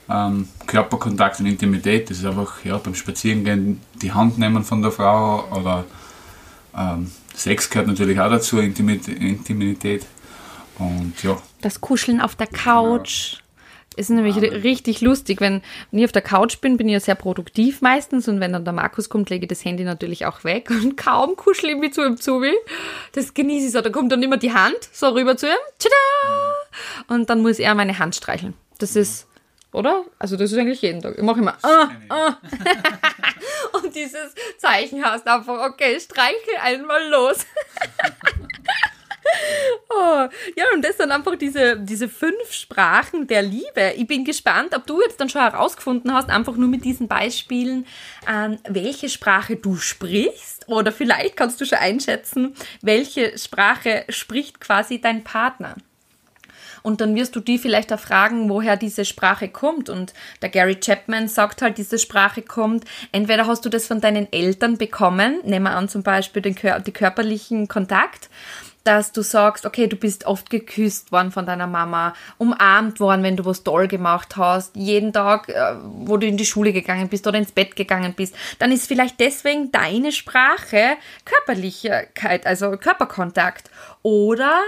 ähm, 0.08 0.48
Körperkontakt 0.66 1.40
und 1.40 1.46
Intimität. 1.46 2.10
Das 2.10 2.18
ist 2.18 2.25
einfach 2.25 2.64
ja, 2.64 2.78
beim 2.78 2.94
Spazierengehen 2.94 3.80
die 4.00 4.12
Hand 4.12 4.38
nehmen 4.38 4.64
von 4.64 4.82
der 4.82 4.92
Frau 4.92 5.48
oder 5.50 5.84
ähm, 6.76 7.10
Sex 7.34 7.68
gehört 7.70 7.88
natürlich 7.88 8.18
auch 8.20 8.30
dazu, 8.30 8.58
Intimität. 8.58 10.06
Und 10.78 11.22
ja. 11.22 11.40
Das 11.60 11.80
Kuscheln 11.80 12.20
auf 12.20 12.36
der 12.36 12.46
Couch. 12.46 13.38
Es 13.98 14.10
ist 14.10 14.16
nämlich 14.16 14.36
richtig 14.36 15.00
lustig, 15.00 15.40
wenn, 15.40 15.62
wenn 15.90 16.00
ich 16.00 16.04
auf 16.04 16.12
der 16.12 16.20
Couch 16.20 16.60
bin, 16.60 16.76
bin 16.76 16.86
ich 16.86 16.92
ja 16.92 17.00
sehr 17.00 17.14
produktiv 17.14 17.80
meistens 17.80 18.28
und 18.28 18.40
wenn 18.40 18.52
dann 18.52 18.64
der 18.64 18.75
Markus 18.75 19.08
kommt, 19.08 19.30
lege 19.30 19.46
ich 19.46 19.48
das 19.48 19.64
Handy 19.64 19.84
natürlich 19.84 20.26
auch 20.26 20.44
weg 20.44 20.70
und 20.70 20.96
kaum 20.98 21.34
kuschel 21.34 21.70
ich 21.70 21.76
mich 21.78 21.94
zu 21.94 22.04
ihm 22.04 22.18
zu. 22.18 22.42
Das 23.12 23.32
genieße 23.32 23.66
ich 23.66 23.72
so. 23.72 23.80
Da 23.80 23.88
kommt 23.88 24.12
dann 24.12 24.22
immer 24.22 24.36
die 24.36 24.52
Hand 24.52 24.76
so 24.92 25.08
rüber 25.08 25.38
zu 25.38 25.46
ihm. 25.46 25.56
Tada! 25.78 27.14
Und 27.14 27.30
dann 27.30 27.40
muss 27.40 27.58
er 27.58 27.75
meine 27.75 27.98
Hand 27.98 28.14
streicheln. 28.14 28.52
Das 28.78 28.96
ist, 28.96 29.26
oder? 29.76 30.04
Also 30.18 30.37
das 30.37 30.52
ist 30.52 30.59
eigentlich 30.59 30.80
jeden 30.80 31.02
Tag. 31.02 31.16
Ich 31.16 31.23
mache 31.23 31.40
immer 31.40 31.56
ah, 31.62 31.88
ah. 32.09 32.37
und 33.83 33.95
dieses 33.95 34.35
Zeichen 34.56 35.04
hast 35.04 35.28
einfach, 35.28 35.71
okay, 35.71 36.00
streichel 36.00 36.56
einmal 36.62 37.09
los. 37.11 37.38
Oh, 39.88 40.28
ja, 40.56 40.64
und 40.73 40.85
das 40.85 40.99
sind 40.99 41.11
einfach 41.11 41.35
diese, 41.37 41.76
diese 41.76 42.09
fünf 42.09 42.52
Sprachen 42.52 43.26
der 43.26 43.42
Liebe. 43.42 43.92
Ich 43.97 44.06
bin 44.06 44.25
gespannt, 44.25 44.75
ob 44.75 44.87
du 44.87 45.00
jetzt 45.00 45.21
dann 45.21 45.28
schon 45.28 45.42
herausgefunden 45.42 46.14
hast, 46.14 46.30
einfach 46.30 46.54
nur 46.54 46.68
mit 46.68 46.85
diesen 46.85 47.09
Beispielen, 47.09 47.87
ähm, 48.33 48.59
welche 48.68 49.09
Sprache 49.09 49.56
du 49.56 49.76
sprichst. 49.76 50.68
Oder 50.68 50.92
vielleicht 50.92 51.37
kannst 51.37 51.61
du 51.61 51.64
schon 51.64 51.78
einschätzen, 51.78 52.54
welche 52.83 53.37
Sprache 53.37 54.04
spricht 54.09 54.61
quasi 54.61 55.00
dein 55.00 55.25
Partner. 55.25 55.75
Und 56.87 57.00
dann 57.00 57.16
wirst 57.16 57.35
du 57.35 57.40
die 57.40 57.59
vielleicht 57.59 57.93
auch 57.93 57.99
fragen, 57.99 58.49
woher 58.49 58.76
diese 58.76 59.05
Sprache 59.05 59.49
kommt. 59.49 59.88
Und 59.88 60.14
der 60.40 60.50
Gary 60.50 60.76
Chapman 60.76 61.26
sagt 61.26 61.61
halt, 61.61 61.78
diese 61.78 61.99
Sprache 61.99 62.43
kommt, 62.43 62.85
entweder 63.11 63.49
hast 63.49 63.64
du 63.64 63.69
das 63.69 63.88
von 63.88 64.00
deinen 64.00 64.33
Eltern 64.33 64.78
bekommen, 64.78 65.40
nehmen 65.43 65.64
wir 65.64 65.73
an 65.73 65.88
zum 65.88 66.05
Beispiel 66.05 66.43
den, 66.43 66.55
den 66.55 66.93
körperlichen 66.93 67.66
Kontakt, 67.66 68.31
dass 68.85 69.11
du 69.11 69.23
sagst, 69.23 69.66
okay, 69.66 69.88
du 69.88 69.97
bist 69.97 70.26
oft 70.26 70.49
geküsst 70.49 71.11
worden 71.11 71.33
von 71.33 71.45
deiner 71.45 71.66
Mama, 71.66 72.14
umarmt 72.38 73.00
worden, 73.00 73.25
wenn 73.25 73.37
du 73.37 73.45
was 73.45 73.64
toll 73.64 73.88
gemacht 73.88 74.37
hast, 74.37 74.76
jeden 74.76 75.12
Tag, 75.12 75.49
äh, 75.49 75.75
wo 75.83 76.19
du 76.19 76.28
in 76.28 76.37
die 76.37 76.47
Schule 76.47 76.73
gegangen 76.73 77.09
bist 77.09 77.26
oder 77.26 77.38
ins 77.38 77.50
Bett 77.50 77.75
gegangen 77.75 78.14
bist, 78.14 78.37
dann 78.61 78.71
ist 78.71 78.87
vielleicht 78.87 79.19
deswegen 79.19 79.73
deine 79.73 80.12
Sprache 80.12 80.97
Körperlichkeit, 81.25 82.47
also 82.47 82.76
Körperkontakt. 82.76 83.71
Oder 84.02 84.61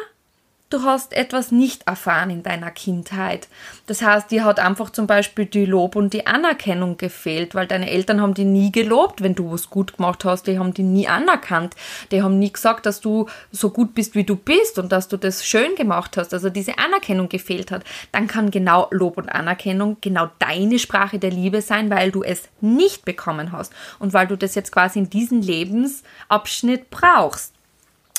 du 0.70 0.82
hast 0.82 1.14
etwas 1.14 1.50
nicht 1.50 1.86
erfahren 1.86 2.30
in 2.30 2.42
deiner 2.42 2.70
Kindheit. 2.70 3.48
Das 3.86 4.02
heißt, 4.02 4.30
dir 4.30 4.44
hat 4.44 4.60
einfach 4.60 4.90
zum 4.90 5.06
Beispiel 5.06 5.46
die 5.46 5.64
Lob 5.64 5.96
und 5.96 6.12
die 6.12 6.26
Anerkennung 6.26 6.98
gefehlt, 6.98 7.54
weil 7.54 7.66
deine 7.66 7.90
Eltern 7.90 8.20
haben 8.20 8.34
die 8.34 8.44
nie 8.44 8.70
gelobt, 8.70 9.22
wenn 9.22 9.34
du 9.34 9.50
was 9.50 9.70
gut 9.70 9.96
gemacht 9.96 10.24
hast, 10.24 10.46
die 10.46 10.58
haben 10.58 10.74
die 10.74 10.82
nie 10.82 11.08
anerkannt, 11.08 11.74
die 12.10 12.22
haben 12.22 12.38
nie 12.38 12.52
gesagt, 12.52 12.84
dass 12.84 13.00
du 13.00 13.26
so 13.50 13.70
gut 13.70 13.94
bist, 13.94 14.14
wie 14.14 14.24
du 14.24 14.36
bist 14.36 14.78
und 14.78 14.92
dass 14.92 15.08
du 15.08 15.16
das 15.16 15.46
schön 15.46 15.74
gemacht 15.74 16.16
hast, 16.16 16.34
also 16.34 16.50
diese 16.50 16.78
Anerkennung 16.78 17.30
gefehlt 17.30 17.70
hat, 17.70 17.84
dann 18.12 18.26
kann 18.26 18.50
genau 18.50 18.88
Lob 18.90 19.16
und 19.16 19.30
Anerkennung 19.30 19.96
genau 20.02 20.28
deine 20.38 20.78
Sprache 20.78 21.18
der 21.18 21.30
Liebe 21.30 21.62
sein, 21.62 21.88
weil 21.88 22.10
du 22.10 22.22
es 22.22 22.48
nicht 22.60 23.06
bekommen 23.06 23.52
hast 23.52 23.72
und 23.98 24.12
weil 24.12 24.26
du 24.26 24.36
das 24.36 24.54
jetzt 24.54 24.72
quasi 24.72 24.98
in 24.98 25.08
diesem 25.08 25.40
Lebensabschnitt 25.40 26.90
brauchst. 26.90 27.54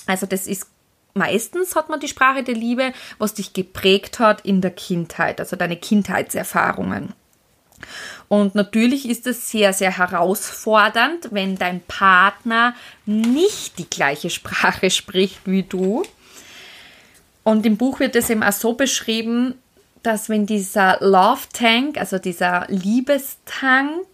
Also 0.07 0.25
das 0.25 0.47
ist 0.47 0.67
meistens 1.13 1.75
hat 1.75 1.89
man 1.89 1.99
die 1.99 2.07
Sprache 2.07 2.43
der 2.43 2.55
Liebe, 2.55 2.93
was 3.17 3.33
dich 3.33 3.53
geprägt 3.53 4.19
hat 4.19 4.41
in 4.41 4.61
der 4.61 4.71
Kindheit, 4.71 5.39
also 5.39 5.55
deine 5.55 5.77
Kindheitserfahrungen. 5.77 7.13
Und 8.27 8.55
natürlich 8.55 9.09
ist 9.09 9.25
es 9.25 9.49
sehr, 9.49 9.73
sehr 9.73 9.97
herausfordernd, 9.97 11.29
wenn 11.31 11.57
dein 11.57 11.81
Partner 11.81 12.75
nicht 13.05 13.79
die 13.79 13.89
gleiche 13.89 14.29
Sprache 14.29 14.89
spricht 14.91 15.41
wie 15.45 15.63
du. 15.63 16.03
Und 17.43 17.65
im 17.65 17.77
Buch 17.77 17.99
wird 17.99 18.15
es 18.15 18.29
eben 18.29 18.43
auch 18.43 18.51
so 18.51 18.73
beschrieben, 18.73 19.55
dass 20.03 20.29
wenn 20.29 20.45
dieser 20.45 20.97
Love 21.01 21.41
Tank, 21.51 21.97
also 21.97 22.19
dieser 22.19 22.65
Liebestank, 22.69 24.05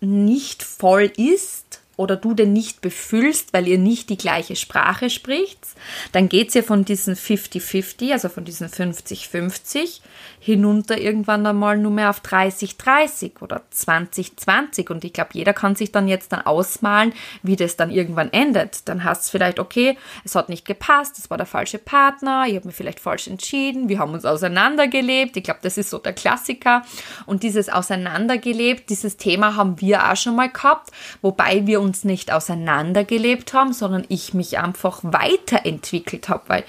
nicht 0.00 0.62
voll 0.62 1.12
ist, 1.16 1.67
oder 1.98 2.14
du 2.14 2.32
den 2.32 2.52
nicht 2.52 2.80
befüllst, 2.80 3.52
weil 3.52 3.66
ihr 3.66 3.76
nicht 3.76 4.08
die 4.08 4.16
gleiche 4.16 4.54
Sprache 4.54 5.10
spricht, 5.10 5.58
dann 6.12 6.28
geht 6.28 6.48
es 6.48 6.54
ja 6.54 6.62
von 6.62 6.84
diesen 6.84 7.16
50-50, 7.16 8.12
also 8.12 8.28
von 8.28 8.44
diesen 8.44 8.68
50-50, 8.68 10.00
hinunter 10.38 10.96
irgendwann 10.96 11.44
einmal 11.44 11.76
nur 11.76 11.90
mehr 11.90 12.10
auf 12.10 12.22
30-30 12.22 13.42
oder 13.42 13.62
20-20. 13.74 14.90
Und 14.90 15.04
ich 15.04 15.12
glaube, 15.12 15.30
jeder 15.32 15.52
kann 15.52 15.74
sich 15.74 15.90
dann 15.90 16.06
jetzt 16.06 16.32
dann 16.32 16.40
ausmalen, 16.42 17.12
wie 17.42 17.56
das 17.56 17.76
dann 17.76 17.90
irgendwann 17.90 18.32
endet. 18.32 18.88
Dann 18.88 19.02
hast 19.02 19.26
du 19.26 19.32
vielleicht, 19.32 19.58
okay, 19.58 19.98
es 20.24 20.36
hat 20.36 20.48
nicht 20.48 20.64
gepasst, 20.64 21.18
es 21.18 21.30
war 21.30 21.36
der 21.36 21.46
falsche 21.46 21.78
Partner, 21.78 22.44
ich 22.46 22.54
habe 22.54 22.68
mich 22.68 22.76
vielleicht 22.76 23.00
falsch 23.00 23.26
entschieden, 23.26 23.88
wir 23.88 23.98
haben 23.98 24.14
uns 24.14 24.24
auseinandergelebt. 24.24 25.36
Ich 25.36 25.42
glaube, 25.42 25.60
das 25.64 25.76
ist 25.76 25.90
so 25.90 25.98
der 25.98 26.12
Klassiker. 26.12 26.84
Und 27.26 27.42
dieses 27.42 27.68
Auseinandergelebt, 27.68 28.88
dieses 28.88 29.16
Thema 29.16 29.56
haben 29.56 29.80
wir 29.80 30.08
auch 30.08 30.16
schon 30.16 30.36
mal 30.36 30.48
gehabt, 30.48 30.90
wobei 31.22 31.66
wir 31.66 31.80
uns 31.80 31.87
nicht 32.04 32.32
auseinandergelebt 32.32 33.52
haben, 33.52 33.72
sondern 33.72 34.04
ich 34.08 34.34
mich 34.34 34.58
einfach 34.58 35.00
weiterentwickelt 35.02 36.28
habe, 36.28 36.42
weil 36.48 36.64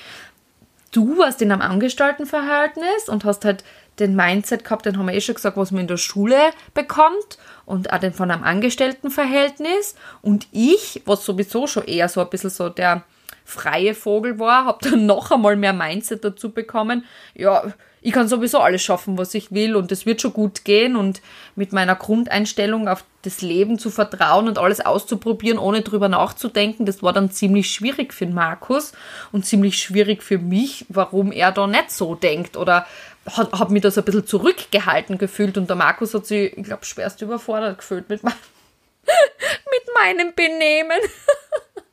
du 0.91 1.17
warst 1.17 1.41
in 1.41 1.51
einem 1.51 1.61
Angestelltenverhältnis 1.61 3.07
und 3.07 3.25
hast 3.25 3.45
halt 3.45 3.63
den 3.99 4.15
Mindset 4.15 4.63
gehabt, 4.63 4.85
den 4.85 4.97
haben 4.97 5.07
wir 5.07 5.13
eh 5.13 5.21
schon 5.21 5.35
gesagt, 5.35 5.57
was 5.57 5.71
man 5.71 5.81
in 5.81 5.87
der 5.87 5.97
Schule 5.97 6.37
bekommt 6.73 7.37
und 7.65 7.91
auch 7.91 7.99
den 7.99 8.13
von 8.13 8.31
einem 8.31 8.43
Angestelltenverhältnis. 8.43 9.95
Und 10.21 10.47
ich, 10.51 11.01
was 11.05 11.25
sowieso 11.25 11.67
schon 11.67 11.83
eher 11.83 12.07
so 12.07 12.21
ein 12.21 12.29
bisschen 12.29 12.49
so 12.49 12.69
der 12.69 13.03
freie 13.49 13.93
Vogel 13.93 14.39
war, 14.39 14.65
habe 14.65 14.89
dann 14.89 15.05
noch 15.05 15.31
einmal 15.31 15.55
mehr 15.55 15.73
Mindset 15.73 16.23
dazu 16.23 16.51
bekommen. 16.51 17.05
Ja, 17.35 17.73
ich 18.01 18.13
kann 18.13 18.27
sowieso 18.27 18.59
alles 18.59 18.81
schaffen, 18.81 19.17
was 19.17 19.33
ich 19.33 19.51
will 19.51 19.75
und 19.75 19.91
es 19.91 20.05
wird 20.05 20.21
schon 20.21 20.31
gut 20.31 20.63
gehen 20.63 20.95
und 20.95 21.21
mit 21.55 21.73
meiner 21.73 21.95
Grundeinstellung 21.95 22.87
auf 22.87 23.03
das 23.23 23.41
Leben 23.41 23.77
zu 23.77 23.89
vertrauen 23.89 24.47
und 24.47 24.57
alles 24.57 24.79
auszuprobieren, 24.79 25.59
ohne 25.59 25.81
drüber 25.81 26.07
nachzudenken, 26.07 26.85
das 26.85 27.03
war 27.03 27.11
dann 27.11 27.31
ziemlich 27.31 27.69
schwierig 27.69 28.13
für 28.13 28.25
Markus 28.27 28.93
und 29.33 29.45
ziemlich 29.45 29.77
schwierig 29.77 30.23
für 30.23 30.37
mich, 30.37 30.85
warum 30.87 31.33
er 31.33 31.51
da 31.51 31.67
nicht 31.67 31.91
so 31.91 32.15
denkt 32.15 32.55
oder 32.55 32.85
hat, 33.25 33.51
hat 33.51 33.69
mich 33.69 33.81
das 33.81 33.97
ein 33.97 34.05
bisschen 34.05 34.25
zurückgehalten 34.25 35.17
gefühlt 35.17 35.57
und 35.57 35.67
der 35.67 35.75
Markus 35.75 36.13
hat 36.13 36.25
sich, 36.25 36.57
ich 36.57 36.63
glaube, 36.63 36.85
schwerst 36.85 37.21
überfordert 37.21 37.79
gefühlt 37.79 38.07
mit, 38.07 38.23
mein, 38.23 38.33
mit 39.05 39.95
meinem 39.95 40.33
Benehmen. 40.33 40.99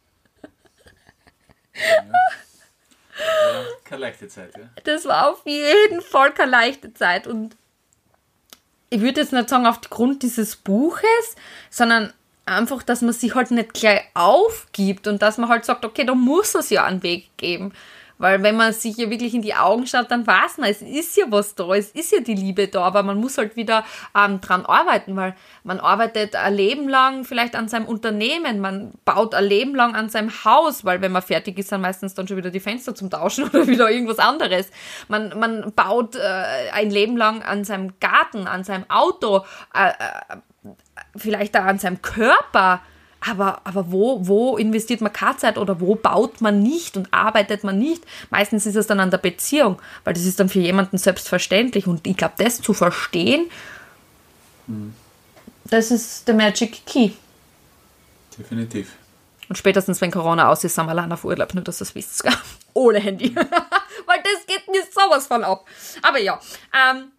Ja. 1.76 3.64
Keine 3.84 4.02
leichte 4.02 4.28
Zeit, 4.28 4.56
ja. 4.56 4.68
Das 4.84 5.04
war 5.04 5.30
auf 5.30 5.42
jeden 5.46 6.00
Fall 6.02 6.32
keine 6.32 6.50
leichte 6.50 6.92
Zeit. 6.92 7.26
Und 7.26 7.56
ich 8.90 9.00
würde 9.00 9.20
jetzt 9.20 9.32
nicht 9.32 9.48
sagen 9.48 9.66
aufgrund 9.66 10.22
dieses 10.22 10.56
Buches, 10.56 11.36
sondern 11.70 12.12
einfach, 12.44 12.82
dass 12.82 13.02
man 13.02 13.12
sich 13.12 13.34
halt 13.34 13.50
nicht 13.50 13.74
gleich 13.74 14.02
aufgibt 14.14 15.06
und 15.06 15.22
dass 15.22 15.38
man 15.38 15.48
halt 15.48 15.64
sagt, 15.64 15.84
okay, 15.84 16.04
da 16.04 16.14
muss 16.14 16.54
es 16.54 16.70
ja 16.70 16.84
einen 16.84 17.02
Weg 17.02 17.36
geben. 17.36 17.72
Weil 18.18 18.42
wenn 18.42 18.56
man 18.56 18.72
sich 18.72 18.96
ja 18.96 19.10
wirklich 19.10 19.34
in 19.34 19.42
die 19.42 19.54
Augen 19.54 19.86
schaut, 19.86 20.10
dann 20.10 20.26
weiß 20.26 20.58
man, 20.58 20.70
es 20.70 20.80
ist 20.82 21.16
ja 21.16 21.26
was 21.28 21.54
da, 21.54 21.74
es 21.74 21.90
ist 21.90 22.12
ja 22.12 22.20
die 22.20 22.34
Liebe 22.34 22.68
da, 22.68 22.82
aber 22.82 23.02
man 23.02 23.18
muss 23.18 23.36
halt 23.36 23.56
wieder 23.56 23.84
ähm, 24.16 24.40
dran 24.40 24.64
arbeiten, 24.64 25.16
weil 25.16 25.34
man 25.64 25.80
arbeitet 25.80 26.34
ein 26.34 26.54
Leben 26.54 26.88
lang 26.88 27.24
vielleicht 27.24 27.54
an 27.54 27.68
seinem 27.68 27.86
Unternehmen, 27.86 28.60
man 28.60 28.92
baut 29.04 29.34
ein 29.34 29.44
Leben 29.44 29.74
lang 29.74 29.94
an 29.94 30.08
seinem 30.08 30.30
Haus, 30.44 30.84
weil 30.84 31.02
wenn 31.02 31.12
man 31.12 31.22
fertig 31.22 31.58
ist, 31.58 31.72
dann 31.72 31.82
meistens 31.82 32.14
dann 32.14 32.26
schon 32.26 32.36
wieder 32.36 32.50
die 32.50 32.60
Fenster 32.60 32.94
zum 32.94 33.10
Tauschen 33.10 33.44
oder 33.48 33.66
wieder 33.66 33.90
irgendwas 33.90 34.18
anderes. 34.18 34.70
Man, 35.08 35.38
man 35.38 35.72
baut 35.74 36.16
äh, 36.16 36.70
ein 36.72 36.90
Leben 36.90 37.16
lang 37.16 37.42
an 37.42 37.64
seinem 37.64 37.98
Garten, 38.00 38.46
an 38.46 38.64
seinem 38.64 38.88
Auto, 38.88 39.44
äh, 39.74 39.88
äh, 39.88 40.72
vielleicht 41.16 41.56
auch 41.56 41.64
an 41.64 41.78
seinem 41.78 42.00
Körper 42.00 42.80
aber, 43.28 43.60
aber 43.64 43.90
wo, 43.90 44.26
wo 44.26 44.56
investiert 44.56 45.00
man 45.00 45.12
keine 45.12 45.36
Zeit 45.36 45.58
oder 45.58 45.80
wo 45.80 45.94
baut 45.94 46.40
man 46.40 46.62
nicht 46.62 46.96
und 46.96 47.12
arbeitet 47.12 47.64
man 47.64 47.78
nicht? 47.78 48.04
Meistens 48.30 48.66
ist 48.66 48.76
es 48.76 48.86
dann 48.86 49.00
an 49.00 49.10
der 49.10 49.18
Beziehung, 49.18 49.80
weil 50.04 50.14
das 50.14 50.24
ist 50.24 50.38
dann 50.38 50.48
für 50.48 50.60
jemanden 50.60 50.98
selbstverständlich. 50.98 51.86
Und 51.86 52.06
ich 52.06 52.16
glaube, 52.16 52.34
das 52.38 52.60
zu 52.60 52.72
verstehen, 52.72 53.50
hm. 54.66 54.94
das 55.64 55.90
ist 55.90 56.28
der 56.28 56.34
Magic 56.34 56.86
Key. 56.86 57.10
Definitiv. 58.38 58.92
Und 59.48 59.56
spätestens, 59.56 60.00
wenn 60.00 60.10
Corona 60.10 60.48
aus 60.48 60.64
ist, 60.64 60.74
sind 60.74 60.86
wir 60.86 60.90
allein 60.90 61.12
auf 61.12 61.24
Urlaub, 61.24 61.54
nur 61.54 61.64
dass 61.64 61.78
das 61.78 61.94
wisst. 61.94 62.24
Ohne 62.74 62.98
Handy. 62.98 63.34
weil 64.06 64.22
das 64.22 64.46
geht 64.46 64.68
mir 64.68 64.82
sowas 64.90 65.26
von 65.26 65.44
ab. 65.44 65.66
Aber 66.02 66.18
ja, 66.18 66.40
ähm, 66.74 67.12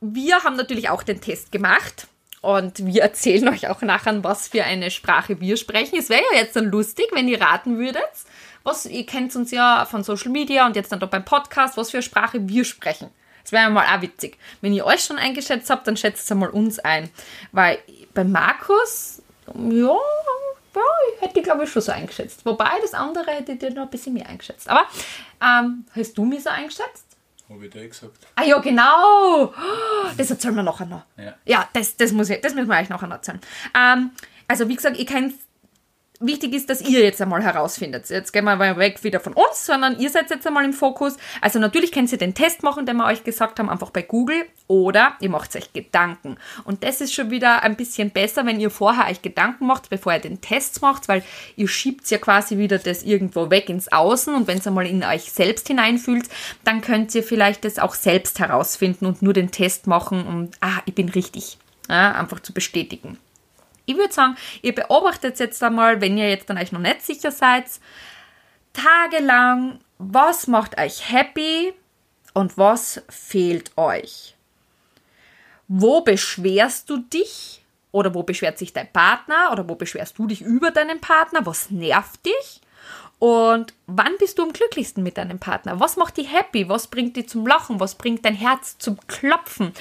wir 0.00 0.42
haben 0.42 0.56
natürlich 0.56 0.88
auch 0.88 1.02
den 1.02 1.20
Test 1.20 1.52
gemacht 1.52 2.06
und 2.40 2.84
wir 2.84 3.02
erzählen 3.02 3.48
euch 3.48 3.68
auch 3.68 3.82
nachher, 3.82 4.22
was 4.22 4.48
für 4.48 4.64
eine 4.64 4.90
Sprache 4.90 5.40
wir 5.40 5.56
sprechen. 5.56 5.98
Es 5.98 6.08
wäre 6.08 6.22
ja 6.32 6.40
jetzt 6.40 6.56
dann 6.56 6.66
lustig, 6.66 7.06
wenn 7.12 7.28
ihr 7.28 7.40
raten 7.40 7.78
würdet, 7.78 8.02
was, 8.62 8.86
ihr 8.86 9.06
kennt 9.06 9.34
uns 9.34 9.50
ja 9.50 9.86
von 9.86 10.04
Social 10.04 10.30
Media 10.30 10.66
und 10.66 10.76
jetzt 10.76 10.92
dann 10.92 11.00
doch 11.00 11.10
beim 11.10 11.24
Podcast, 11.24 11.76
was 11.76 11.90
für 11.90 11.98
eine 11.98 12.02
Sprache 12.02 12.48
wir 12.48 12.64
sprechen. 12.64 13.10
Das 13.42 13.52
wäre 13.52 13.70
mal 13.70 13.86
auch 13.86 14.02
witzig. 14.02 14.36
Wenn 14.60 14.74
ihr 14.74 14.84
euch 14.84 15.02
schon 15.02 15.16
eingeschätzt 15.16 15.70
habt, 15.70 15.86
dann 15.86 15.96
schätzt 15.96 16.24
es 16.24 16.30
einmal 16.30 16.50
uns 16.50 16.78
ein. 16.78 17.08
Weil 17.52 17.78
bei 18.12 18.22
Markus, 18.22 19.22
ja, 19.46 19.96
ja 20.74 20.82
ich 21.14 21.22
hätte 21.22 21.40
glaube 21.40 21.64
ich 21.64 21.70
schon 21.70 21.80
so 21.80 21.90
eingeschätzt. 21.90 22.44
Wobei 22.44 22.70
das 22.82 22.92
andere 22.92 23.30
hätte 23.30 23.52
ich 23.52 23.58
dir 23.58 23.70
noch 23.70 23.84
ein 23.84 23.90
bisschen 23.90 24.12
mehr 24.12 24.28
eingeschätzt. 24.28 24.68
Aber 24.68 24.86
ähm, 25.42 25.86
hast 25.96 26.18
du 26.18 26.26
mir 26.26 26.40
so 26.40 26.50
eingeschätzt? 26.50 27.07
Habe 27.48 27.64
ich 27.64 27.72
da 27.72 27.78
eh 27.78 27.88
gesagt. 27.88 28.26
Ah 28.34 28.44
ja, 28.44 28.58
genau. 28.58 29.54
Das 30.16 30.30
erzählen 30.30 30.54
wir 30.54 30.62
nachher 30.62 30.86
noch. 30.86 31.02
Ja, 31.16 31.34
ja 31.46 31.68
das, 31.72 31.96
das, 31.96 32.12
muss 32.12 32.28
ich, 32.28 32.40
das 32.40 32.54
müssen 32.54 32.68
wir 32.68 32.78
euch 32.78 32.88
nachher 32.88 33.06
noch 33.06 33.16
erzählen. 33.16 33.40
Ähm, 33.74 34.10
also 34.46 34.68
wie 34.68 34.76
gesagt, 34.76 34.98
ich 34.98 35.06
kann 35.06 35.32
wichtig 36.20 36.52
ist, 36.54 36.68
dass 36.68 36.80
ihr 36.80 37.00
jetzt 37.00 37.20
einmal 37.20 37.42
herausfindet. 37.42 38.08
Jetzt 38.10 38.32
gehen 38.32 38.44
wir 38.44 38.56
mal 38.56 38.76
weg 38.76 39.04
wieder 39.04 39.20
von 39.20 39.34
uns, 39.34 39.66
sondern 39.66 39.98
ihr 39.98 40.10
seid 40.10 40.30
jetzt 40.30 40.46
einmal 40.46 40.64
im 40.64 40.72
Fokus. 40.72 41.16
Also 41.40 41.58
natürlich 41.58 41.92
könnt 41.92 42.10
ihr 42.10 42.18
den 42.18 42.34
Test 42.34 42.62
machen, 42.62 42.86
den 42.86 42.96
wir 42.96 43.06
euch 43.06 43.24
gesagt 43.24 43.58
haben, 43.58 43.70
einfach 43.70 43.90
bei 43.90 44.02
Google 44.02 44.44
oder 44.66 45.14
ihr 45.20 45.30
macht 45.30 45.54
euch 45.54 45.72
Gedanken. 45.72 46.36
Und 46.64 46.82
das 46.82 47.00
ist 47.00 47.14
schon 47.14 47.30
wieder 47.30 47.62
ein 47.62 47.76
bisschen 47.76 48.10
besser, 48.10 48.44
wenn 48.46 48.58
ihr 48.60 48.70
vorher 48.70 49.08
euch 49.08 49.22
Gedanken 49.22 49.66
macht, 49.66 49.90
bevor 49.90 50.12
ihr 50.12 50.18
den 50.18 50.40
Test 50.40 50.82
macht, 50.82 51.08
weil 51.08 51.22
ihr 51.56 51.68
schiebt 51.68 52.10
ja 52.10 52.18
quasi 52.18 52.58
wieder 52.58 52.78
das 52.78 53.02
irgendwo 53.02 53.50
weg 53.50 53.68
ins 53.68 53.92
Außen 53.92 54.34
und 54.34 54.46
wenn 54.46 54.58
es 54.58 54.66
einmal 54.66 54.86
in 54.86 55.04
euch 55.04 55.30
selbst 55.32 55.68
hineinfühlt, 55.68 56.28
dann 56.64 56.80
könnt 56.80 57.14
ihr 57.14 57.22
vielleicht 57.22 57.64
das 57.64 57.78
auch 57.78 57.94
selbst 57.94 58.40
herausfinden 58.40 59.06
und 59.06 59.22
nur 59.22 59.32
den 59.32 59.50
Test 59.50 59.86
machen 59.86 60.26
und 60.26 60.56
ah, 60.60 60.80
ich 60.84 60.94
bin 60.94 61.08
richtig. 61.08 61.58
Ja, 61.88 62.12
einfach 62.12 62.40
zu 62.40 62.52
bestätigen. 62.52 63.18
Ich 63.88 63.96
würde 63.96 64.12
sagen, 64.12 64.36
ihr 64.60 64.74
beobachtet 64.74 65.38
jetzt 65.40 65.62
einmal, 65.62 66.02
wenn 66.02 66.18
ihr 66.18 66.28
jetzt 66.28 66.50
dann 66.50 66.58
euch 66.58 66.72
noch 66.72 66.80
nicht 66.80 67.00
sicher 67.00 67.30
seid, 67.30 67.64
tagelang, 68.74 69.78
was 69.96 70.46
macht 70.46 70.78
euch 70.78 71.10
happy 71.10 71.72
und 72.34 72.58
was 72.58 73.02
fehlt 73.08 73.72
euch? 73.78 74.36
Wo 75.68 76.02
beschwerst 76.02 76.90
du 76.90 76.98
dich 76.98 77.64
oder 77.90 78.12
wo 78.12 78.24
beschwert 78.24 78.58
sich 78.58 78.74
dein 78.74 78.92
Partner 78.92 79.52
oder 79.52 79.66
wo 79.66 79.74
beschwerst 79.74 80.18
du 80.18 80.26
dich 80.26 80.42
über 80.42 80.70
deinen 80.70 81.00
Partner? 81.00 81.46
Was 81.46 81.70
nervt 81.70 82.26
dich? 82.26 82.60
Und 83.18 83.74
wann 83.88 84.12
bist 84.20 84.38
du 84.38 84.44
am 84.44 84.52
glücklichsten 84.52 85.02
mit 85.02 85.18
deinem 85.18 85.40
Partner? 85.40 85.80
Was 85.80 85.96
macht 85.96 86.18
dich 86.18 86.32
happy? 86.32 86.68
Was 86.68 86.86
bringt 86.86 87.16
dich 87.16 87.28
zum 87.28 87.46
Lachen? 87.46 87.80
Was 87.80 87.96
bringt 87.96 88.24
dein 88.24 88.34
Herz 88.34 88.78
zum 88.78 88.96
Klopfen? 89.08 89.72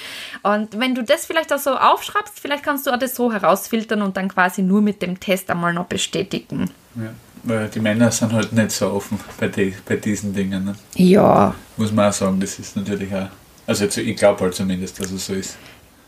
Und 0.41 0.80
wenn 0.80 0.95
du 0.95 1.04
das 1.04 1.26
vielleicht 1.28 1.54
auch 1.54 1.60
so 1.60 1.76
aufschreibst, 1.78 2.39
vielleicht 2.39 2.63
kannst 2.63 2.88
du 2.88 2.91
auch 2.91 2.97
das 2.97 3.13
so 3.15 3.32
herausfiltern 3.32 4.02
und 4.02 4.17
dann 4.17 4.28
quasi 4.30 4.63
nur 4.63 4.82
mit 4.82 5.04
dem 5.04 5.19
Test 5.19 5.52
einmal 5.52 5.73
noch 5.73 5.86
bestätigen. 5.86 6.71
Ja, 6.95 7.12
weil 7.43 7.69
die 7.69 7.80
Männer 7.80 8.10
sind 8.10 8.34
halt 8.34 8.54
nicht 8.54 8.71
so 8.71 8.88
offen 8.88 9.19
bei, 9.39 9.50
die, 9.50 9.76
bei 9.86 9.97
diesen 9.97 10.34
Dingen. 10.34 10.65
Ne? 10.65 10.76
Ja. 10.95 11.54
Muss 11.76 11.91
man 11.91 12.10
auch 12.10 12.13
sagen, 12.13 12.39
das 12.39 12.58
ist 12.58 12.76
natürlich 12.76 13.13
auch. 13.13 13.30
Also 13.67 13.84
jetzt, 13.84 13.97
ich 13.97 14.17
glaube 14.17 14.41
halt 14.41 14.56
zumindest, 14.56 15.00
dass 15.00 15.12
es 15.12 15.28
so 15.28 15.34
ist. 15.34 15.58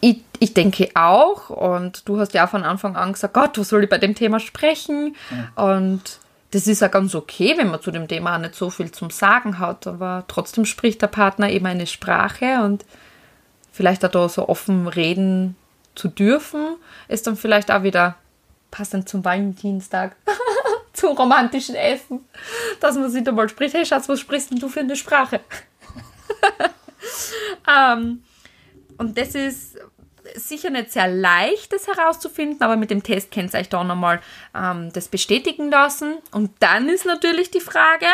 Ich, 0.02 0.24
ich 0.40 0.54
denke 0.54 0.90
auch, 0.96 1.50
und 1.50 2.08
du 2.08 2.20
hast 2.20 2.34
ja 2.34 2.48
von 2.48 2.64
Anfang 2.64 2.96
an 2.96 3.14
gesagt, 3.14 3.34
Gott, 3.34 3.58
was 3.58 3.68
soll 3.68 3.84
ich 3.84 3.90
bei 3.90 3.98
dem 3.98 4.16
Thema 4.16 4.40
sprechen? 4.40 5.16
Ja. 5.30 5.76
Und 5.76 6.20
das 6.52 6.68
ist 6.68 6.82
ja 6.82 6.88
ganz 6.88 7.14
okay, 7.14 7.56
wenn 7.58 7.70
man 7.70 7.82
zu 7.82 7.92
dem 7.92 8.08
Thema 8.08 8.36
auch 8.36 8.40
nicht 8.40 8.56
so 8.56 8.70
viel 8.70 8.92
zum 8.92 9.10
Sagen 9.10 9.60
hat, 9.60 9.86
aber 9.86 10.26
trotzdem 10.28 10.66
spricht 10.66 11.02
der 11.02 11.08
Partner 11.08 11.50
eben 11.50 11.66
eine 11.66 11.86
Sprache 11.86 12.62
und 12.64 12.86
vielleicht 13.72 14.04
auch 14.04 14.12
da 14.12 14.28
so 14.28 14.50
offen 14.50 14.88
reden 14.88 15.56
zu 15.96 16.08
dürfen, 16.08 16.76
ist 17.08 17.28
dann 17.28 17.36
vielleicht 17.36 17.72
auch 17.72 17.84
wieder 17.84 18.16
passend 18.72 19.08
zum 19.10 19.24
Valentinstag, 19.24 20.16
zum 20.94 21.16
romantischen 21.16 21.76
Essen, 21.76 22.22
dass 22.80 22.96
man 22.96 23.12
sich 23.12 23.24
da 23.24 23.32
mal 23.32 23.50
spricht, 23.50 23.76
hey 23.76 23.86
Schatz, 23.86 24.10
was 24.10 24.20
sprichst 24.20 24.52
denn 24.52 24.60
du 24.60 24.70
für 24.70 24.80
eine 24.80 24.96
Sprache? 24.96 25.42
ähm, 27.68 28.24
und 28.98 29.18
das 29.18 29.36
ist 29.36 29.78
sicher 30.36 30.70
nicht 30.70 30.92
sehr 30.92 31.08
leicht, 31.08 31.72
das 31.74 31.88
herauszufinden, 31.88 32.62
aber 32.62 32.76
mit 32.76 32.92
dem 32.92 33.04
Test 33.04 33.32
könnt 33.32 33.54
ihr 33.54 33.60
euch 33.60 33.70
da 33.70 33.84
nochmal 33.84 34.22
ähm, 34.56 34.92
das 34.94 35.08
bestätigen 35.08 35.70
lassen. 35.70 36.16
Und 36.32 36.52
dann 36.60 36.90
ist 36.90 37.06
natürlich 37.06 37.52
die 37.52 37.60
Frage, 37.60 38.06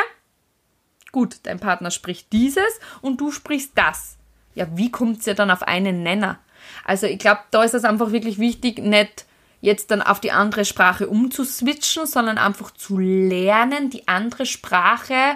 gut, 1.12 1.38
dein 1.44 1.60
Partner 1.60 1.92
spricht 1.92 2.32
dieses 2.34 2.80
und 3.02 3.22
du 3.22 3.32
sprichst 3.32 3.72
das. 3.76 4.18
Ja, 4.54 4.68
wie 4.76 4.92
kommt 4.92 5.20
es 5.20 5.26
ja 5.26 5.34
dann 5.34 5.52
auf 5.52 5.64
einen 5.64 6.04
Nenner? 6.04 6.40
Also 6.84 7.08
ich 7.08 7.20
glaube, 7.20 7.42
da 7.52 7.64
ist 7.64 7.74
es 7.74 7.84
einfach 7.84 8.12
wirklich 8.12 8.40
wichtig, 8.40 8.80
nicht 8.80 9.26
jetzt 9.62 9.92
dann 9.92 10.02
auf 10.02 10.20
die 10.20 10.32
andere 10.32 10.66
Sprache 10.66 11.08
umzuswitchen, 11.08 12.06
sondern 12.06 12.38
einfach 12.38 12.72
zu 12.72 12.98
lernen, 12.98 13.90
die 13.90 14.08
andere 14.08 14.46
Sprache 14.46 15.36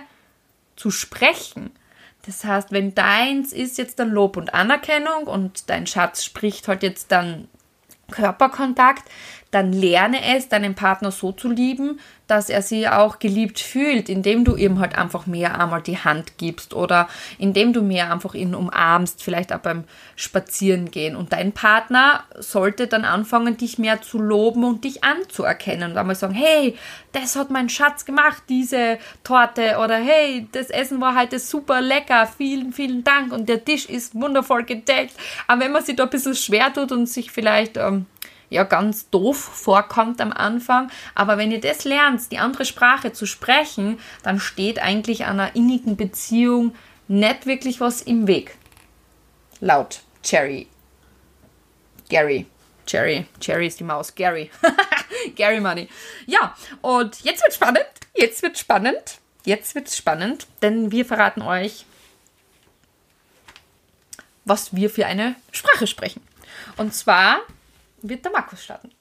zu 0.75 0.91
sprechen. 0.91 1.71
Das 2.25 2.43
heißt, 2.43 2.71
wenn 2.71 2.93
deins 2.93 3.53
ist 3.53 3.77
jetzt 3.77 3.99
dann 3.99 4.11
Lob 4.11 4.37
und 4.37 4.53
Anerkennung 4.53 5.23
und 5.25 5.69
dein 5.69 5.87
Schatz 5.87 6.23
spricht 6.23 6.67
halt 6.67 6.83
jetzt 6.83 7.11
dann 7.11 7.47
Körperkontakt, 8.11 9.09
dann 9.51 9.71
lerne 9.71 10.35
es, 10.35 10.49
deinen 10.49 10.75
Partner 10.75 11.11
so 11.11 11.31
zu 11.31 11.49
lieben, 11.49 11.99
dass 12.29 12.49
er 12.49 12.61
sie 12.61 12.87
auch 12.87 13.17
geliebt 13.17 13.59
fühlt, 13.59 14.07
indem 14.07 14.43
du 14.43 14.55
ihm 14.55 14.79
halt 14.79 14.97
einfach 14.97 15.25
mehr 15.25 15.59
einmal 15.59 15.81
die 15.81 15.97
Hand 15.97 16.37
gibst 16.37 16.73
oder 16.73 17.09
indem 17.39 17.73
du 17.73 17.81
mehr 17.81 18.11
einfach 18.11 18.35
ihn 18.35 18.53
umarmst, 18.53 19.23
vielleicht 19.23 19.51
auch 19.51 19.59
beim 19.59 19.85
Spazierengehen. 20.15 21.15
Und 21.15 21.33
dein 21.33 21.53
Partner 21.53 22.23
sollte 22.37 22.87
dann 22.87 23.03
anfangen, 23.03 23.57
dich 23.57 23.79
mehr 23.79 24.01
zu 24.01 24.19
loben 24.19 24.63
und 24.63 24.83
dich 24.83 25.03
anzuerkennen 25.03 25.91
und 25.91 25.97
einmal 25.97 26.15
sagen, 26.15 26.35
hey, 26.35 26.75
das 27.13 27.35
hat 27.35 27.49
mein 27.49 27.69
Schatz 27.69 28.05
gemacht, 28.05 28.43
diese 28.47 28.99
Torte 29.23 29.77
oder 29.83 29.95
hey, 29.95 30.47
das 30.51 30.69
Essen 30.69 31.01
war 31.01 31.19
heute 31.19 31.39
super 31.39 31.81
lecker, 31.81 32.27
vielen, 32.27 32.73
vielen 32.73 33.03
Dank 33.03 33.33
und 33.33 33.49
der 33.49 33.65
Tisch 33.65 33.87
ist 33.87 34.13
wundervoll 34.13 34.63
gedeckt. 34.63 35.15
Aber 35.47 35.61
wenn 35.61 35.71
man 35.71 35.83
sich 35.83 35.95
da 35.95 36.03
ein 36.03 36.09
bisschen 36.11 36.35
schwer 36.35 36.71
tut 36.71 36.91
und 36.91 37.07
sich 37.07 37.31
vielleicht 37.31 37.77
ähm, 37.77 38.05
ja 38.49 38.63
ganz 38.63 39.09
doof 39.09 39.37
vorkommt 39.37 40.21
am 40.21 40.31
Anfang. 40.31 40.91
Aber 41.15 41.37
wenn 41.37 41.51
ihr 41.51 41.61
das 41.61 41.83
lernt, 41.83 42.31
die 42.31 42.39
andere 42.39 42.65
Sprache 42.65 43.13
zu 43.13 43.25
sprechen, 43.25 43.99
dann 44.23 44.39
steht 44.39 44.79
eigentlich 44.79 45.25
einer 45.25 45.55
innigen 45.55 45.95
Beziehung 45.95 46.75
nicht 47.07 47.45
wirklich 47.45 47.79
was 47.79 48.01
im 48.01 48.27
Weg. 48.27 48.55
Laut 49.59 50.01
Cherry. 50.23 50.67
Gary. 52.09 52.45
Cherry. 52.85 53.25
Cherry 53.39 53.67
ist 53.67 53.79
die 53.79 53.83
Maus. 53.83 54.13
Gary. 54.15 54.49
Gary 55.35 55.59
Money. 55.59 55.89
Ja, 56.25 56.55
und 56.81 57.21
jetzt 57.23 57.43
wird 57.43 57.53
spannend. 57.53 57.85
Jetzt 58.15 58.41
wird 58.41 58.57
spannend. 58.57 59.19
Jetzt 59.45 59.75
wird 59.75 59.89
spannend, 59.89 60.47
denn 60.61 60.91
wir 60.91 61.05
verraten 61.05 61.41
euch, 61.41 61.85
was 64.45 64.75
wir 64.75 64.89
für 64.89 65.05
eine 65.05 65.35
Sprache 65.51 65.87
sprechen. 65.87 66.21
Und 66.77 66.93
zwar 66.93 67.39
wird 68.01 68.23
der 68.25 68.31
Markus 68.31 68.63
starten. 68.63 68.91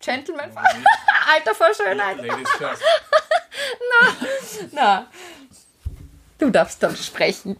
Gentleman, 0.00 0.50
Alter 1.34 1.54
vor 1.54 1.68
Schönheit. 1.74 2.18
na, 3.90 4.16
na. 4.72 5.06
Du 6.38 6.50
darfst 6.50 6.82
dann 6.82 6.96
sprechen. 6.96 7.56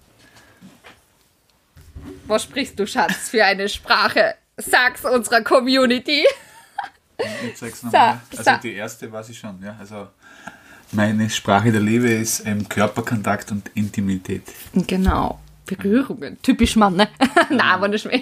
Was 2.26 2.42
sprichst 2.42 2.78
du, 2.78 2.86
Schatz, 2.86 3.28
für 3.30 3.44
eine 3.44 3.68
Sprache? 3.68 4.34
Sag's 4.56 5.04
unserer 5.04 5.40
Community. 5.42 6.24
Ich 7.46 7.56
zeig's 7.56 7.82
nochmal. 7.82 8.20
So, 8.30 8.38
Also 8.38 8.50
so. 8.50 8.56
die 8.62 8.74
erste 8.74 9.10
weiß 9.10 9.28
ich 9.30 9.38
schon, 9.38 9.62
ja. 9.62 9.76
Also 9.78 10.08
meine 10.92 11.30
Sprache 11.30 11.72
der 11.72 11.80
Liebe 11.80 12.10
ist 12.10 12.46
ähm, 12.46 12.68
Körperkontakt 12.68 13.50
und 13.50 13.70
Intimität. 13.74 14.42
Genau. 14.74 15.40
Berührungen. 15.66 16.40
Typisch 16.42 16.76
Mann, 16.76 16.96
ne? 16.96 17.08
Nein, 17.48 17.60
aber 17.60 17.88
nicht 17.88 18.04
mehr. 18.04 18.20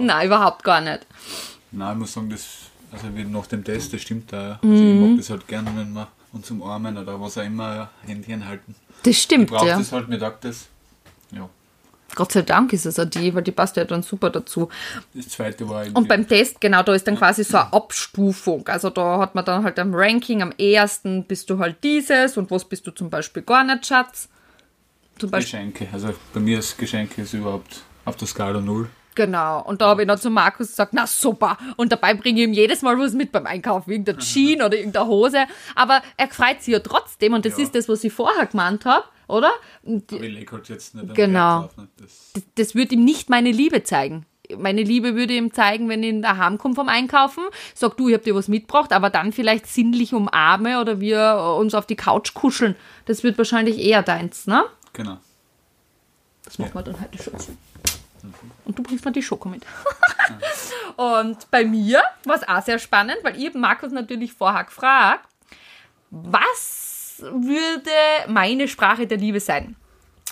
Nein, 0.00 0.26
überhaupt 0.26 0.64
gar 0.64 0.80
nicht. 0.80 1.06
Nein, 1.72 1.92
ich 1.92 1.98
muss 1.98 2.12
sagen, 2.12 2.30
das, 2.30 2.46
also 2.92 3.06
nach 3.08 3.46
dem 3.46 3.64
Test, 3.64 3.92
das 3.92 4.02
stimmt 4.02 4.32
da. 4.32 4.58
Also 4.62 4.74
ich 4.74 5.00
mag 5.00 5.16
das 5.16 5.30
halt 5.30 5.46
gerne, 5.48 5.70
wenn 5.76 5.92
wir 5.92 6.08
uns 6.32 6.50
umarmen 6.50 6.96
oder 6.96 7.20
was 7.20 7.38
auch 7.38 7.44
immer, 7.44 7.90
Händchen 8.02 8.46
halten. 8.46 8.74
Das 9.02 9.10
Ich 9.10 9.22
stimmt, 9.22 9.50
brauche 9.50 9.68
ja. 9.68 9.78
das 9.78 9.92
halt, 9.92 10.08
mir 10.08 10.18
taugt 10.18 10.44
das. 10.44 10.66
Ja. 11.32 11.48
Gott 12.14 12.32
sei 12.32 12.42
Dank 12.42 12.72
ist 12.72 12.86
es 12.86 12.98
auch 12.98 13.04
die, 13.04 13.34
weil 13.34 13.42
die 13.42 13.52
passt 13.52 13.76
ja 13.76 13.84
dann 13.84 14.02
super 14.02 14.30
dazu. 14.30 14.68
Das 15.12 15.28
zweite 15.28 15.68
war 15.68 15.84
Und 15.92 16.08
beim 16.08 16.26
Test, 16.26 16.60
genau, 16.60 16.82
da 16.82 16.94
ist 16.94 17.06
dann 17.06 17.16
quasi 17.16 17.44
so 17.44 17.58
eine 17.58 17.72
Abstufung. 17.72 18.66
Also 18.68 18.90
da 18.90 19.18
hat 19.18 19.34
man 19.34 19.44
dann 19.44 19.64
halt 19.64 19.78
am 19.78 19.94
Ranking, 19.94 20.40
am 20.40 20.52
ersten 20.52 21.24
bist 21.24 21.50
du 21.50 21.58
halt 21.58 21.82
dieses 21.82 22.36
und 22.36 22.50
was 22.50 22.64
bist 22.64 22.86
du 22.86 22.90
zum 22.92 23.10
Beispiel 23.10 23.42
gar 23.42 23.64
nicht, 23.64 23.86
Schatz. 23.86 24.28
Zum 25.18 25.30
Beispiel. 25.30 25.58
Geschenke. 25.58 25.88
Also 25.92 26.14
bei 26.32 26.40
mir 26.40 26.58
ist 26.58 26.78
Geschenke 26.78 27.22
ist 27.22 27.34
überhaupt 27.34 27.82
auf 28.04 28.16
der 28.16 28.28
Skala 28.28 28.60
null. 28.60 28.88
Genau. 29.16 29.62
Und 29.62 29.80
da 29.80 29.88
habe 29.88 30.02
ich 30.02 30.08
noch 30.08 30.20
zu 30.20 30.30
Markus 30.30 30.68
gesagt, 30.68 30.92
na 30.94 31.06
super. 31.06 31.58
Und 31.76 31.90
dabei 31.90 32.14
bringe 32.14 32.38
ich 32.40 32.46
ihm 32.46 32.52
jedes 32.52 32.82
Mal 32.82 32.96
was 32.98 33.14
mit 33.14 33.32
beim 33.32 33.46
Einkaufen, 33.46 33.90
irgendein 33.90 34.18
Jean 34.18 34.62
oder 34.62 34.76
irgendeine 34.76 35.06
Hose. 35.08 35.46
Aber 35.74 36.02
er 36.16 36.28
freut 36.28 36.62
sich 36.62 36.72
ja 36.72 36.78
trotzdem 36.80 37.32
und 37.32 37.44
das 37.44 37.56
Ja. 37.58 37.64
ist 37.64 37.74
das, 37.74 37.88
was 37.88 38.04
ich 38.04 38.12
vorher 38.12 38.46
gemeint 38.46 38.84
habe, 38.84 39.04
oder? 39.26 39.50
Aber 39.84 40.22
ich 40.22 40.50
halt 40.52 40.68
jetzt 40.68 40.94
nicht 40.94 41.04
einen 41.04 41.14
Genau. 41.14 41.62
Drauf. 41.62 41.76
Ne? 41.78 41.88
Das, 41.96 42.30
das, 42.34 42.42
das 42.54 42.74
würde 42.76 42.94
ihm 42.94 43.04
nicht 43.04 43.28
meine 43.30 43.50
Liebe 43.50 43.82
zeigen. 43.82 44.26
Meine 44.56 44.82
Liebe 44.82 45.16
würde 45.16 45.32
ihm 45.34 45.52
zeigen, 45.52 45.88
wenn 45.88 46.04
ich 46.04 46.22
daheim 46.22 46.58
komme 46.58 46.74
vom 46.76 46.88
Einkaufen, 46.88 47.42
sag 47.74 47.96
du, 47.96 48.08
ich 48.08 48.14
hab 48.14 48.22
dir 48.22 48.34
was 48.36 48.46
mitgebracht, 48.46 48.92
aber 48.92 49.10
dann 49.10 49.32
vielleicht 49.32 49.66
sinnlich 49.66 50.14
umarme 50.14 50.80
oder 50.80 51.00
wir 51.00 51.56
uns 51.58 51.74
auf 51.74 51.86
die 51.86 51.96
Couch 51.96 52.32
kuscheln. 52.34 52.76
Das 53.06 53.24
wird 53.24 53.38
wahrscheinlich 53.38 53.78
eher 53.78 54.02
deins, 54.02 54.46
ne? 54.46 54.64
genau. 54.92 55.16
Das 56.44 56.60
machen 56.60 56.74
wir 56.74 56.82
dann 56.82 57.00
heute 57.00 57.20
schon. 57.20 57.32
Und 58.64 58.78
du 58.78 58.82
bringst 58.82 59.04
mir 59.04 59.12
die 59.12 59.22
Schoko 59.22 59.48
mit. 59.48 59.62
und 60.96 61.50
bei 61.50 61.64
mir 61.64 62.02
war 62.24 62.36
es 62.36 62.48
auch 62.48 62.62
sehr 62.62 62.78
spannend, 62.78 63.18
weil 63.22 63.40
ich 63.40 63.54
Markus 63.54 63.92
natürlich 63.92 64.32
vorher 64.32 64.64
gefragt, 64.64 65.28
was 66.10 67.20
würde 67.20 67.90
meine 68.28 68.68
Sprache 68.68 69.06
der 69.06 69.18
Liebe 69.18 69.40
sein? 69.40 69.76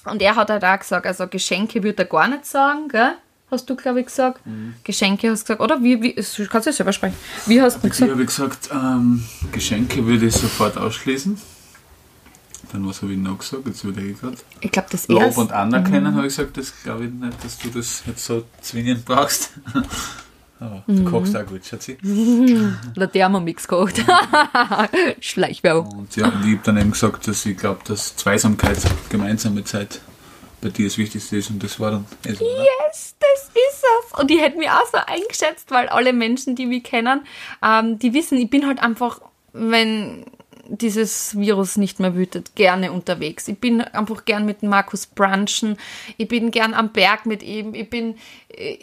Und 0.04 0.20
er 0.20 0.36
hat 0.36 0.50
halt 0.50 0.64
auch 0.64 0.78
gesagt, 0.78 1.06
also 1.06 1.26
Geschenke 1.26 1.82
würde 1.82 2.02
er 2.02 2.08
gar 2.08 2.28
nicht 2.28 2.46
sagen, 2.46 2.88
gell? 2.88 3.14
Hast 3.50 3.68
du, 3.70 3.76
glaube 3.76 4.00
ich, 4.00 4.06
gesagt. 4.06 4.40
Geschenke 4.82 5.30
hast 5.30 5.42
du 5.42 5.54
gesagt, 5.54 5.60
oder? 5.60 5.82
Wie, 5.82 6.02
wie, 6.02 6.14
kannst 6.14 6.36
du 6.66 6.70
ja 6.70 6.72
selber 6.72 6.92
sprechen. 6.92 7.16
Wie 7.46 7.60
hast 7.60 7.82
du 7.82 7.86
Ich 7.86 7.92
gesagt? 7.92 8.10
habe 8.10 8.24
gesagt, 8.24 8.70
ähm, 8.72 9.24
Geschenke 9.52 10.04
würde 10.06 10.26
ich 10.26 10.34
sofort 10.34 10.76
ausschließen. 10.76 11.40
Dann 12.74 12.88
was 12.88 13.02
habe 13.02 13.12
ich 13.12 13.18
noch 13.18 13.38
gesagt? 13.38 13.68
Jetzt 13.68 13.84
würde 13.84 14.00
ich 14.00 14.20
gerade. 14.20 14.36
Ich 14.60 14.72
glaube, 14.72 14.88
das 14.90 15.06
Lob 15.06 15.22
erste. 15.22 15.40
und 15.42 15.52
Anerkennen 15.52 16.12
habe 16.12 16.26
ich 16.26 16.36
gesagt, 16.36 16.56
das 16.56 16.72
glaube 16.82 17.04
ich 17.04 17.12
nicht, 17.12 17.44
dass 17.44 17.56
du 17.58 17.68
das 17.68 18.02
jetzt 18.04 18.24
so 18.24 18.42
zwingend 18.62 19.04
brauchst. 19.04 19.52
Aber 20.58 20.82
du 20.84 21.04
kochst 21.04 21.36
auch 21.36 21.46
gut, 21.46 21.64
Schatzi. 21.64 21.96
Der 22.02 23.12
Thermomix 23.12 23.68
gekocht. 23.68 24.04
Schleichwerbung. 25.20 25.98
Und 25.98 26.16
ja, 26.16 26.26
und 26.26 26.44
ich 26.44 26.54
habe 26.54 26.60
dann 26.64 26.78
eben 26.78 26.90
gesagt, 26.90 27.28
dass 27.28 27.46
ich 27.46 27.56
glaube, 27.56 27.78
dass 27.84 28.16
Zweisamkeit, 28.16 28.78
gemeinsame 29.08 29.62
Zeit 29.62 30.00
bei 30.60 30.70
dir 30.70 30.86
das 30.86 30.98
Wichtigste 30.98 31.36
ist 31.36 31.50
und 31.50 31.62
das 31.62 31.78
war 31.78 31.92
dann 31.92 32.06
oder? 32.24 32.32
Yes, 32.32 33.14
das 33.20 33.50
ist 33.50 33.84
es. 33.84 34.18
Und 34.18 34.32
ich 34.32 34.40
hätte 34.40 34.58
mich 34.58 34.68
auch 34.68 34.86
so 34.90 34.98
eingeschätzt, 34.98 35.70
weil 35.70 35.88
alle 35.88 36.12
Menschen, 36.12 36.56
die 36.56 36.66
mich 36.66 36.82
kennen, 36.82 37.24
ähm, 37.62 38.00
die 38.00 38.12
wissen, 38.12 38.36
ich 38.36 38.50
bin 38.50 38.66
halt 38.66 38.82
einfach, 38.82 39.20
wenn 39.52 40.24
dieses 40.68 41.38
Virus 41.38 41.76
nicht 41.76 42.00
mehr 42.00 42.14
wütet, 42.14 42.54
gerne 42.54 42.92
unterwegs. 42.92 43.48
Ich 43.48 43.58
bin 43.58 43.80
einfach 43.80 44.24
gern 44.24 44.46
mit 44.46 44.62
Markus 44.62 45.06
brunchen. 45.06 45.76
Ich 46.16 46.28
bin 46.28 46.50
gern 46.50 46.74
am 46.74 46.92
Berg 46.92 47.26
mit 47.26 47.42
ihm. 47.42 47.74
Ich 47.74 47.90
bin 47.90 48.16
äh, 48.48 48.76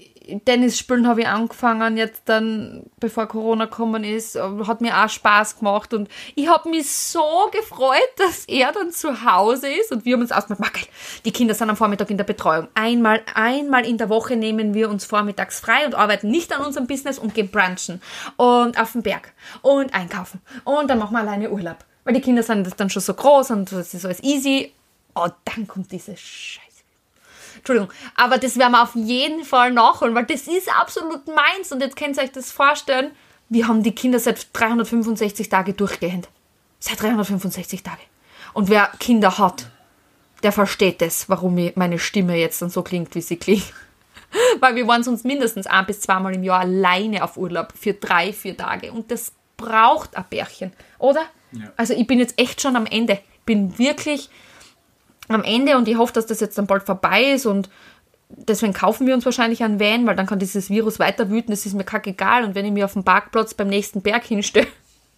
Tennis 0.45 0.77
spielen 0.77 1.07
habe 1.07 1.21
ich 1.21 1.27
angefangen, 1.27 1.97
jetzt 1.97 2.23
dann, 2.25 2.83
bevor 2.99 3.27
Corona 3.27 3.65
gekommen 3.65 4.03
ist, 4.03 4.39
hat 4.39 4.81
mir 4.81 4.97
auch 4.97 5.09
Spaß 5.09 5.59
gemacht 5.59 5.93
und 5.93 6.09
ich 6.35 6.47
habe 6.47 6.69
mich 6.69 6.91
so 6.91 7.49
gefreut, 7.51 7.99
dass 8.17 8.45
er 8.45 8.71
dann 8.71 8.91
zu 8.91 9.25
Hause 9.25 9.67
ist 9.69 9.91
und 9.91 10.05
wir 10.05 10.13
haben 10.13 10.21
uns 10.21 10.31
ausgemacht, 10.31 10.61
"Ma, 10.61 10.69
geil, 10.69 10.87
die 11.25 11.31
Kinder 11.31 11.53
sind 11.53 11.69
am 11.69 11.77
Vormittag 11.77 12.09
in 12.09 12.17
der 12.17 12.23
Betreuung. 12.23 12.67
Einmal, 12.75 13.21
einmal 13.33 13.85
in 13.85 13.97
der 13.97 14.09
Woche 14.09 14.35
nehmen 14.35 14.73
wir 14.73 14.89
uns 14.89 15.05
vormittags 15.05 15.59
frei 15.59 15.85
und 15.85 15.95
arbeiten 15.95 16.29
nicht 16.29 16.53
an 16.55 16.65
unserem 16.65 16.87
Business 16.87 17.17
und 17.19 17.33
gehen 17.33 17.49
brunchen 17.49 18.01
und 18.37 18.79
auf 18.79 18.91
den 18.91 19.03
Berg 19.03 19.33
und 19.61 19.93
einkaufen 19.93 20.41
und 20.63 20.89
dann 20.89 20.99
machen 20.99 21.13
wir 21.13 21.19
alleine 21.19 21.49
Urlaub. 21.49 21.77
Weil 22.03 22.13
die 22.13 22.21
Kinder 22.21 22.43
sind 22.43 22.67
dann 22.79 22.89
schon 22.89 23.01
so 23.01 23.13
groß 23.13 23.51
und 23.51 23.71
das 23.71 23.93
ist 23.93 24.05
alles 24.05 24.23
easy. 24.23 24.71
Und 25.13 25.33
dann 25.45 25.67
kommt 25.67 25.91
diese 25.91 26.15
Scheiße. 26.15 26.70
Entschuldigung, 27.61 27.93
aber 28.15 28.39
das 28.39 28.57
werden 28.57 28.71
wir 28.71 28.81
auf 28.81 28.95
jeden 28.95 29.43
Fall 29.43 29.71
nachholen, 29.71 30.15
weil 30.15 30.25
das 30.25 30.47
ist 30.47 30.67
absolut 30.75 31.27
meins 31.27 31.71
und 31.71 31.79
jetzt 31.79 31.95
könnt 31.95 32.17
ihr 32.17 32.23
euch 32.23 32.31
das 32.31 32.51
vorstellen. 32.51 33.11
Wir 33.49 33.67
haben 33.67 33.83
die 33.83 33.93
Kinder 33.93 34.17
seit 34.17 34.47
365 34.53 35.47
Tage 35.47 35.73
durchgehend. 35.73 36.27
Seit 36.79 36.99
365 37.01 37.83
Tage. 37.83 38.01
Und 38.53 38.69
wer 38.69 38.89
Kinder 38.99 39.37
hat, 39.37 39.67
der 40.41 40.51
versteht 40.51 41.01
das, 41.01 41.29
warum 41.29 41.69
meine 41.75 41.99
Stimme 41.99 42.35
jetzt 42.35 42.63
dann 42.63 42.71
so 42.71 42.81
klingt, 42.81 43.13
wie 43.13 43.21
sie 43.21 43.37
klingt. 43.37 43.71
Weil 44.59 44.75
wir 44.75 44.87
waren 44.87 45.03
sonst 45.03 45.23
mindestens 45.23 45.67
ein 45.67 45.85
bis 45.85 46.01
zweimal 46.01 46.33
im 46.33 46.43
Jahr 46.43 46.61
alleine 46.61 47.23
auf 47.23 47.37
Urlaub 47.37 47.73
für 47.79 47.93
drei, 47.93 48.33
vier 48.33 48.57
Tage. 48.57 48.91
Und 48.91 49.11
das 49.11 49.33
braucht 49.57 50.17
ein 50.17 50.25
Bärchen, 50.29 50.71
oder? 50.97 51.21
Ja. 51.51 51.71
Also 51.77 51.93
ich 51.93 52.07
bin 52.07 52.17
jetzt 52.17 52.39
echt 52.39 52.61
schon 52.61 52.75
am 52.75 52.87
Ende. 52.87 53.19
Bin 53.45 53.77
wirklich 53.77 54.29
am 55.35 55.43
Ende 55.43 55.77
und 55.77 55.87
ich 55.87 55.97
hoffe, 55.97 56.13
dass 56.13 56.25
das 56.25 56.39
jetzt 56.39 56.57
dann 56.57 56.67
bald 56.67 56.83
vorbei 56.83 57.31
ist 57.31 57.45
und 57.45 57.69
deswegen 58.29 58.73
kaufen 58.73 59.07
wir 59.07 59.13
uns 59.13 59.25
wahrscheinlich 59.25 59.63
einen 59.63 59.79
Van, 59.79 60.05
weil 60.07 60.15
dann 60.15 60.25
kann 60.25 60.39
dieses 60.39 60.69
Virus 60.69 60.99
weiter 60.99 61.29
wüten, 61.29 61.51
das 61.51 61.65
ist 61.65 61.73
mir 61.73 61.83
kackegal 61.83 62.43
und 62.43 62.55
wenn 62.55 62.65
ich 62.65 62.71
mir 62.71 62.85
auf 62.85 62.93
dem 62.93 63.03
Parkplatz 63.03 63.53
beim 63.53 63.67
nächsten 63.67 64.01
Berg 64.01 64.23
hinstelle 64.23 64.67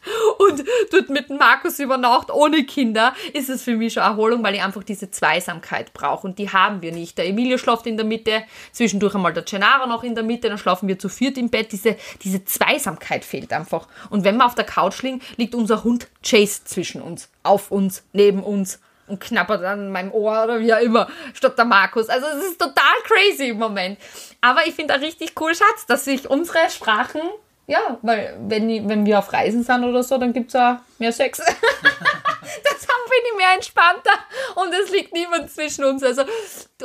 und 0.37 0.63
dort 0.91 1.09
mit 1.09 1.29
Markus 1.29 1.79
über 1.79 1.97
Nacht 1.97 2.31
ohne 2.31 2.63
Kinder, 2.65 3.13
ist 3.33 3.49
es 3.49 3.63
für 3.63 3.75
mich 3.75 3.93
schon 3.93 4.03
Erholung, 4.03 4.43
weil 4.43 4.55
ich 4.55 4.63
einfach 4.63 4.83
diese 4.83 5.11
Zweisamkeit 5.11 5.93
brauche 5.93 6.27
und 6.27 6.39
die 6.39 6.49
haben 6.49 6.81
wir 6.81 6.91
nicht. 6.91 7.17
Der 7.17 7.27
Emilio 7.27 7.57
schläft 7.57 7.87
in 7.87 7.97
der 7.97 8.05
Mitte, 8.05 8.43
zwischendurch 8.71 9.15
einmal 9.15 9.33
der 9.33 9.43
Gennaro 9.43 9.87
noch 9.87 10.03
in 10.03 10.15
der 10.15 10.23
Mitte, 10.23 10.49
dann 10.49 10.57
schlafen 10.57 10.87
wir 10.87 10.99
zu 10.99 11.09
viert 11.09 11.37
im 11.37 11.49
Bett. 11.49 11.71
Diese, 11.71 11.95
diese 12.21 12.43
Zweisamkeit 12.43 13.23
fehlt 13.23 13.53
einfach. 13.53 13.87
Und 14.09 14.23
wenn 14.23 14.37
wir 14.37 14.45
auf 14.45 14.55
der 14.55 14.65
Couch 14.65 15.01
liegen, 15.03 15.21
liegt 15.37 15.55
unser 15.55 15.83
Hund 15.83 16.07
Chase 16.23 16.61
zwischen 16.65 17.01
uns, 17.01 17.29
auf 17.43 17.71
uns, 17.71 18.03
neben 18.11 18.43
uns 18.43 18.79
und 19.07 19.19
knappert 19.19 19.63
an 19.63 19.91
meinem 19.91 20.11
Ohr 20.11 20.43
oder 20.45 20.59
wie 20.59 20.73
auch 20.73 20.79
immer, 20.79 21.07
statt 21.33 21.57
der 21.57 21.65
Markus. 21.65 22.09
Also 22.09 22.25
es 22.27 22.51
ist 22.51 22.59
total 22.59 22.95
crazy 23.03 23.49
im 23.49 23.59
Moment. 23.59 23.99
Aber 24.41 24.65
ich 24.65 24.73
finde 24.75 24.95
auch 24.95 25.01
richtig 25.01 25.33
cool, 25.39 25.53
Schatz, 25.53 25.85
dass 25.87 26.05
sich 26.05 26.29
unsere 26.29 26.69
Sprachen, 26.69 27.21
ja, 27.67 27.97
weil 28.01 28.37
wenn, 28.41 28.89
wenn 28.89 29.05
wir 29.05 29.19
auf 29.19 29.31
Reisen 29.33 29.63
sind 29.63 29.83
oder 29.83 30.03
so, 30.03 30.17
dann 30.17 30.33
gibt 30.33 30.49
es 30.49 30.55
auch 30.55 30.77
mehr 30.99 31.11
Sex. 31.11 31.37
das 31.37 32.87
haben 32.87 33.03
bin 33.13 33.31
ich 33.31 33.37
mehr 33.37 33.53
entspannter 33.55 34.11
und 34.55 34.73
es 34.73 34.91
liegt 34.91 35.13
niemand 35.13 35.51
zwischen 35.51 35.83
uns. 35.85 36.03
Also 36.03 36.23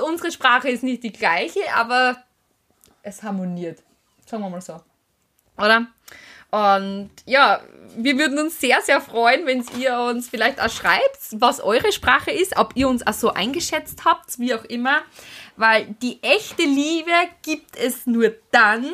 unsere 0.04 0.30
Sprache 0.30 0.68
ist 0.68 0.82
nicht 0.82 1.02
die 1.02 1.12
gleiche, 1.12 1.60
aber 1.74 2.16
es 3.02 3.22
harmoniert. 3.22 3.82
Sagen 4.26 4.42
wir 4.42 4.50
mal 4.50 4.60
so. 4.60 4.80
Oder? 5.56 5.86
Und 6.50 7.10
ja, 7.26 7.60
wir 7.96 8.16
würden 8.18 8.38
uns 8.38 8.60
sehr, 8.60 8.80
sehr 8.80 9.00
freuen, 9.00 9.46
wenn 9.46 9.64
ihr 9.78 9.98
uns 9.98 10.28
vielleicht 10.28 10.62
auch 10.62 10.70
schreibt, 10.70 11.18
was 11.32 11.60
eure 11.60 11.92
Sprache 11.92 12.30
ist, 12.30 12.56
ob 12.56 12.74
ihr 12.74 12.88
uns 12.88 13.06
auch 13.06 13.12
so 13.12 13.32
eingeschätzt 13.32 14.04
habt, 14.04 14.38
wie 14.38 14.54
auch 14.54 14.64
immer. 14.64 15.00
Weil 15.56 15.86
die 16.00 16.22
echte 16.22 16.62
Liebe 16.62 17.10
gibt 17.42 17.76
es 17.76 18.06
nur 18.06 18.32
dann, 18.50 18.86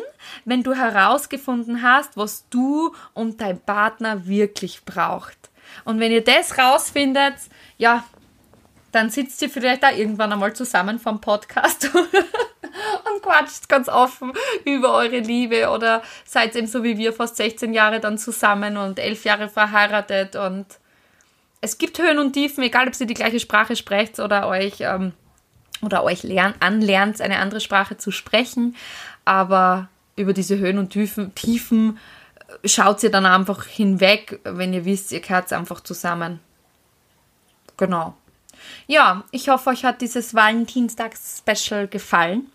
wenn 0.44 0.62
du 0.62 0.74
herausgefunden 0.74 1.82
hast, 1.82 2.16
was 2.16 2.48
du 2.48 2.94
und 3.12 3.40
dein 3.40 3.60
Partner 3.60 4.26
wirklich 4.26 4.84
braucht. 4.84 5.36
Und 5.84 6.00
wenn 6.00 6.10
ihr 6.10 6.24
das 6.24 6.58
rausfindet, 6.58 7.34
ja, 7.78 8.04
dann 8.90 9.10
sitzt 9.10 9.42
ihr 9.42 9.50
vielleicht 9.50 9.84
auch 9.84 9.96
irgendwann 9.96 10.32
einmal 10.32 10.54
zusammen 10.54 10.98
vom 10.98 11.20
Podcast 11.20 11.90
quatscht 13.24 13.68
ganz 13.68 13.88
offen 13.88 14.32
über 14.64 14.94
eure 14.94 15.18
Liebe 15.18 15.70
oder 15.70 16.02
seid 16.24 16.54
eben 16.56 16.66
so 16.66 16.82
wie 16.82 16.98
wir 16.98 17.12
fast 17.12 17.36
16 17.36 17.72
Jahre 17.72 18.00
dann 18.00 18.18
zusammen 18.18 18.76
und 18.76 18.98
11 18.98 19.24
Jahre 19.24 19.48
verheiratet 19.48 20.36
und 20.36 20.66
es 21.60 21.78
gibt 21.78 21.98
Höhen 21.98 22.18
und 22.18 22.34
Tiefen, 22.34 22.62
egal 22.62 22.88
ob 22.88 23.00
ihr 23.00 23.06
die 23.06 23.14
gleiche 23.14 23.40
Sprache 23.40 23.74
sprecht 23.74 24.20
oder 24.20 24.48
euch 24.48 24.76
ähm, 24.80 25.14
oder 25.80 26.04
euch 26.04 26.22
lern, 26.22 26.54
anlernt, 26.60 27.20
eine 27.22 27.38
andere 27.38 27.60
Sprache 27.60 27.96
zu 27.96 28.10
sprechen, 28.10 28.76
aber 29.24 29.88
über 30.16 30.34
diese 30.34 30.58
Höhen 30.58 30.78
und 30.78 30.90
Tiefen, 30.90 31.34
Tiefen 31.34 31.98
äh, 32.62 32.68
schaut 32.68 33.02
ihr 33.02 33.10
dann 33.10 33.24
einfach 33.24 33.64
hinweg, 33.64 34.40
wenn 34.44 34.74
ihr 34.74 34.84
wisst, 34.84 35.10
ihr 35.12 35.20
gehört 35.20 35.52
einfach 35.54 35.80
zusammen. 35.80 36.40
Genau. 37.78 38.14
Ja, 38.86 39.24
ich 39.30 39.48
hoffe, 39.48 39.70
euch 39.70 39.84
hat 39.84 40.00
dieses 40.00 40.34
Valentinstags-Special 40.34 41.88
gefallen. 41.88 42.50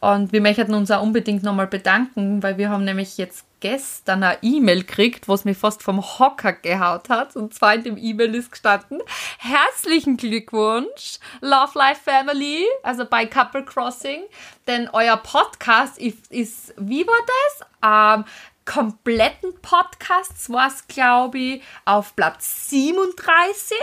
Und 0.00 0.32
wir 0.32 0.40
möchten 0.40 0.74
uns 0.74 0.90
auch 0.90 1.02
unbedingt 1.02 1.42
nochmal 1.42 1.66
bedanken, 1.66 2.42
weil 2.42 2.58
wir 2.58 2.70
haben 2.70 2.84
nämlich 2.84 3.18
jetzt 3.18 3.44
gestern 3.60 4.22
eine 4.22 4.38
E-Mail 4.42 4.80
gekriegt, 4.80 5.28
was 5.28 5.44
mich 5.44 5.56
fast 5.56 5.82
vom 5.82 6.02
Hocker 6.02 6.52
gehaut 6.52 7.08
hat. 7.08 7.36
Und 7.36 7.54
zwar 7.54 7.74
in 7.74 7.84
dem 7.84 7.96
E-Mail 7.96 8.34
ist 8.34 8.50
gestanden, 8.50 9.00
herzlichen 9.38 10.16
Glückwunsch, 10.16 11.18
Love 11.40 11.78
Life 11.78 12.00
Family, 12.02 12.64
also 12.82 13.04
bei 13.04 13.26
Couple 13.26 13.64
Crossing, 13.64 14.22
denn 14.66 14.88
euer 14.92 15.16
Podcast 15.18 15.98
ist, 15.98 16.30
ist 16.32 16.74
wie 16.78 17.06
war 17.06 17.18
das? 17.26 18.18
Ähm, 18.18 18.24
kompletten 18.64 19.52
Podcasts 19.60 20.50
war 20.50 20.68
es, 20.68 20.86
glaube 20.86 21.38
ich, 21.38 21.62
auf 21.84 22.14
Platz 22.16 22.70
37 22.70 23.76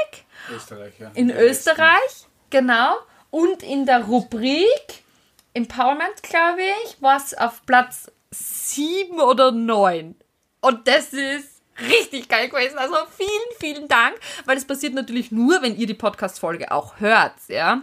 Österreich, 0.49 0.93
ja. 0.99 1.11
in 1.13 1.29
Österreich, 1.29 2.27
genau. 2.49 2.95
Und 3.29 3.63
in 3.63 3.85
der 3.85 4.05
Rubrik 4.05 5.03
Empowerment, 5.57 6.21
glaube 6.21 6.61
ich, 6.85 7.01
war 7.01 7.17
es 7.17 7.33
auf 7.35 7.65
Platz 7.65 8.11
7 8.29 9.19
oder 9.19 9.51
9. 9.51 10.13
Und 10.61 10.87
das 10.87 11.13
ist 11.13 11.63
richtig 11.79 12.29
geil 12.29 12.49
gewesen. 12.49 12.77
Also 12.77 12.95
vielen, 13.09 13.29
vielen 13.59 13.87
Dank, 13.87 14.19
weil 14.45 14.55
es 14.55 14.65
passiert 14.65 14.93
natürlich 14.93 15.31
nur, 15.31 15.63
wenn 15.63 15.75
ihr 15.75 15.87
die 15.87 15.95
Podcast-Folge 15.95 16.71
auch 16.71 16.99
hört, 16.99 17.33
ja. 17.47 17.81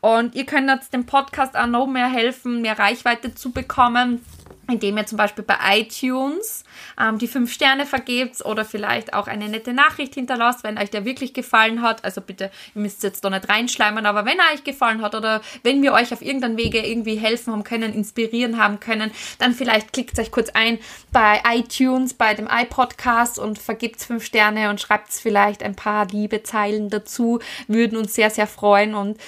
Und 0.00 0.34
ihr 0.34 0.46
könnt 0.46 0.68
jetzt 0.68 0.92
dem 0.92 1.06
Podcast 1.06 1.56
auch 1.56 1.66
noch 1.66 1.86
mehr 1.86 2.08
helfen, 2.08 2.60
mehr 2.60 2.76
Reichweite 2.76 3.36
zu 3.36 3.52
bekommen 3.52 4.24
indem 4.72 4.96
ihr 4.96 5.06
zum 5.06 5.18
Beispiel 5.18 5.44
bei 5.44 5.56
iTunes 5.78 6.64
ähm, 7.00 7.18
die 7.18 7.28
fünf 7.28 7.52
Sterne 7.52 7.86
vergebt 7.86 8.44
oder 8.44 8.64
vielleicht 8.64 9.14
auch 9.14 9.26
eine 9.26 9.48
nette 9.48 9.72
Nachricht 9.72 10.14
hinterlasst, 10.14 10.64
wenn 10.64 10.78
euch 10.78 10.90
der 10.90 11.04
wirklich 11.04 11.34
gefallen 11.34 11.82
hat. 11.82 12.04
Also 12.04 12.20
bitte, 12.20 12.50
ihr 12.74 12.82
müsst 12.82 13.02
jetzt 13.02 13.24
da 13.24 13.30
nicht 13.30 13.48
reinschleimen, 13.48 14.06
aber 14.06 14.24
wenn 14.24 14.38
er 14.38 14.54
euch 14.54 14.64
gefallen 14.64 15.02
hat 15.02 15.14
oder 15.14 15.40
wenn 15.62 15.82
wir 15.82 15.92
euch 15.92 16.12
auf 16.12 16.22
irgendeinem 16.22 16.56
Wege 16.56 16.84
irgendwie 16.84 17.16
helfen 17.16 17.52
haben 17.52 17.64
können, 17.64 17.92
inspirieren 17.92 18.58
haben 18.58 18.80
können, 18.80 19.10
dann 19.38 19.52
vielleicht 19.52 19.92
klickt 19.92 20.18
euch 20.18 20.30
kurz 20.30 20.50
ein 20.50 20.78
bei 21.12 21.40
iTunes, 21.54 22.14
bei 22.14 22.34
dem 22.34 22.48
iPodcast 22.50 23.38
und 23.38 23.58
vergibt 23.58 24.00
fünf 24.00 24.24
Sterne 24.24 24.70
und 24.70 24.80
schreibt 24.80 25.12
vielleicht 25.12 25.62
ein 25.62 25.76
paar 25.76 26.06
liebe 26.06 26.42
Zeilen 26.42 26.90
dazu. 26.90 27.40
Würden 27.68 27.98
uns 27.98 28.14
sehr, 28.14 28.30
sehr 28.30 28.46
freuen 28.46 28.94
und 28.94 29.18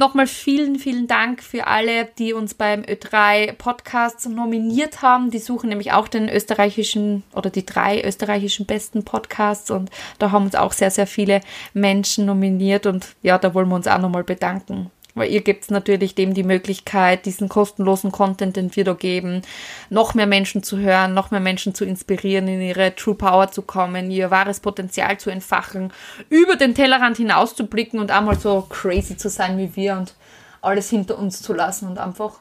Nochmal 0.00 0.28
vielen, 0.28 0.76
vielen 0.76 1.08
Dank 1.08 1.42
für 1.42 1.66
alle, 1.66 2.04
die 2.18 2.32
uns 2.32 2.54
beim 2.54 2.82
Ö3 2.82 3.54
Podcast 3.54 4.28
nominiert 4.28 5.02
haben. 5.02 5.32
Die 5.32 5.40
suchen 5.40 5.70
nämlich 5.70 5.90
auch 5.90 6.06
den 6.06 6.28
österreichischen 6.28 7.24
oder 7.34 7.50
die 7.50 7.66
drei 7.66 8.00
österreichischen 8.04 8.64
besten 8.64 9.04
Podcasts 9.04 9.72
und 9.72 9.90
da 10.20 10.30
haben 10.30 10.44
uns 10.44 10.54
auch 10.54 10.70
sehr, 10.70 10.92
sehr 10.92 11.08
viele 11.08 11.40
Menschen 11.74 12.26
nominiert 12.26 12.86
und 12.86 13.16
ja, 13.22 13.38
da 13.38 13.54
wollen 13.54 13.68
wir 13.70 13.74
uns 13.74 13.88
auch 13.88 13.98
nochmal 13.98 14.22
bedanken. 14.22 14.92
Weil 15.18 15.30
ihr 15.30 15.42
gebt 15.42 15.70
natürlich 15.70 16.14
dem 16.14 16.34
die 16.34 16.42
Möglichkeit, 16.42 17.26
diesen 17.26 17.48
kostenlosen 17.48 18.12
Content, 18.12 18.56
den 18.56 18.74
wir 18.74 18.84
da 18.84 18.94
geben, 18.94 19.42
noch 19.90 20.14
mehr 20.14 20.26
Menschen 20.26 20.62
zu 20.62 20.78
hören, 20.78 21.14
noch 21.14 21.30
mehr 21.30 21.40
Menschen 21.40 21.74
zu 21.74 21.84
inspirieren, 21.84 22.48
in 22.48 22.60
ihre 22.60 22.94
True 22.94 23.14
Power 23.14 23.50
zu 23.50 23.62
kommen, 23.62 24.10
ihr 24.10 24.30
wahres 24.30 24.60
Potenzial 24.60 25.18
zu 25.18 25.30
entfachen, 25.30 25.92
über 26.28 26.56
den 26.56 26.74
Tellerrand 26.74 27.16
hinaus 27.16 27.54
zu 27.54 27.66
blicken 27.66 27.98
und 27.98 28.10
einmal 28.10 28.38
so 28.38 28.62
crazy 28.62 29.16
zu 29.16 29.28
sein 29.28 29.58
wie 29.58 29.74
wir 29.76 29.96
und 29.96 30.14
alles 30.60 30.90
hinter 30.90 31.18
uns 31.18 31.42
zu 31.42 31.52
lassen 31.52 31.88
und 31.88 31.98
einfach 31.98 32.40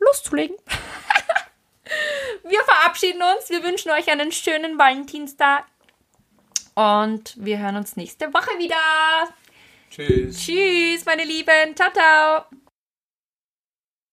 loszulegen. 0.00 0.56
wir 2.44 2.60
verabschieden 2.64 3.22
uns. 3.36 3.50
Wir 3.50 3.62
wünschen 3.62 3.90
euch 3.90 4.10
einen 4.10 4.32
schönen 4.32 4.78
Valentinstag. 4.78 5.64
Und 6.74 7.34
wir 7.36 7.58
hören 7.58 7.76
uns 7.76 7.96
nächste 7.96 8.32
Woche 8.34 8.58
wieder. 8.58 8.76
Tschüss. 9.94 10.38
Tschüss, 10.38 11.04
meine 11.06 11.24
Lieben. 11.24 11.76
Ciao, 11.76 11.92
ciao. 11.92 12.63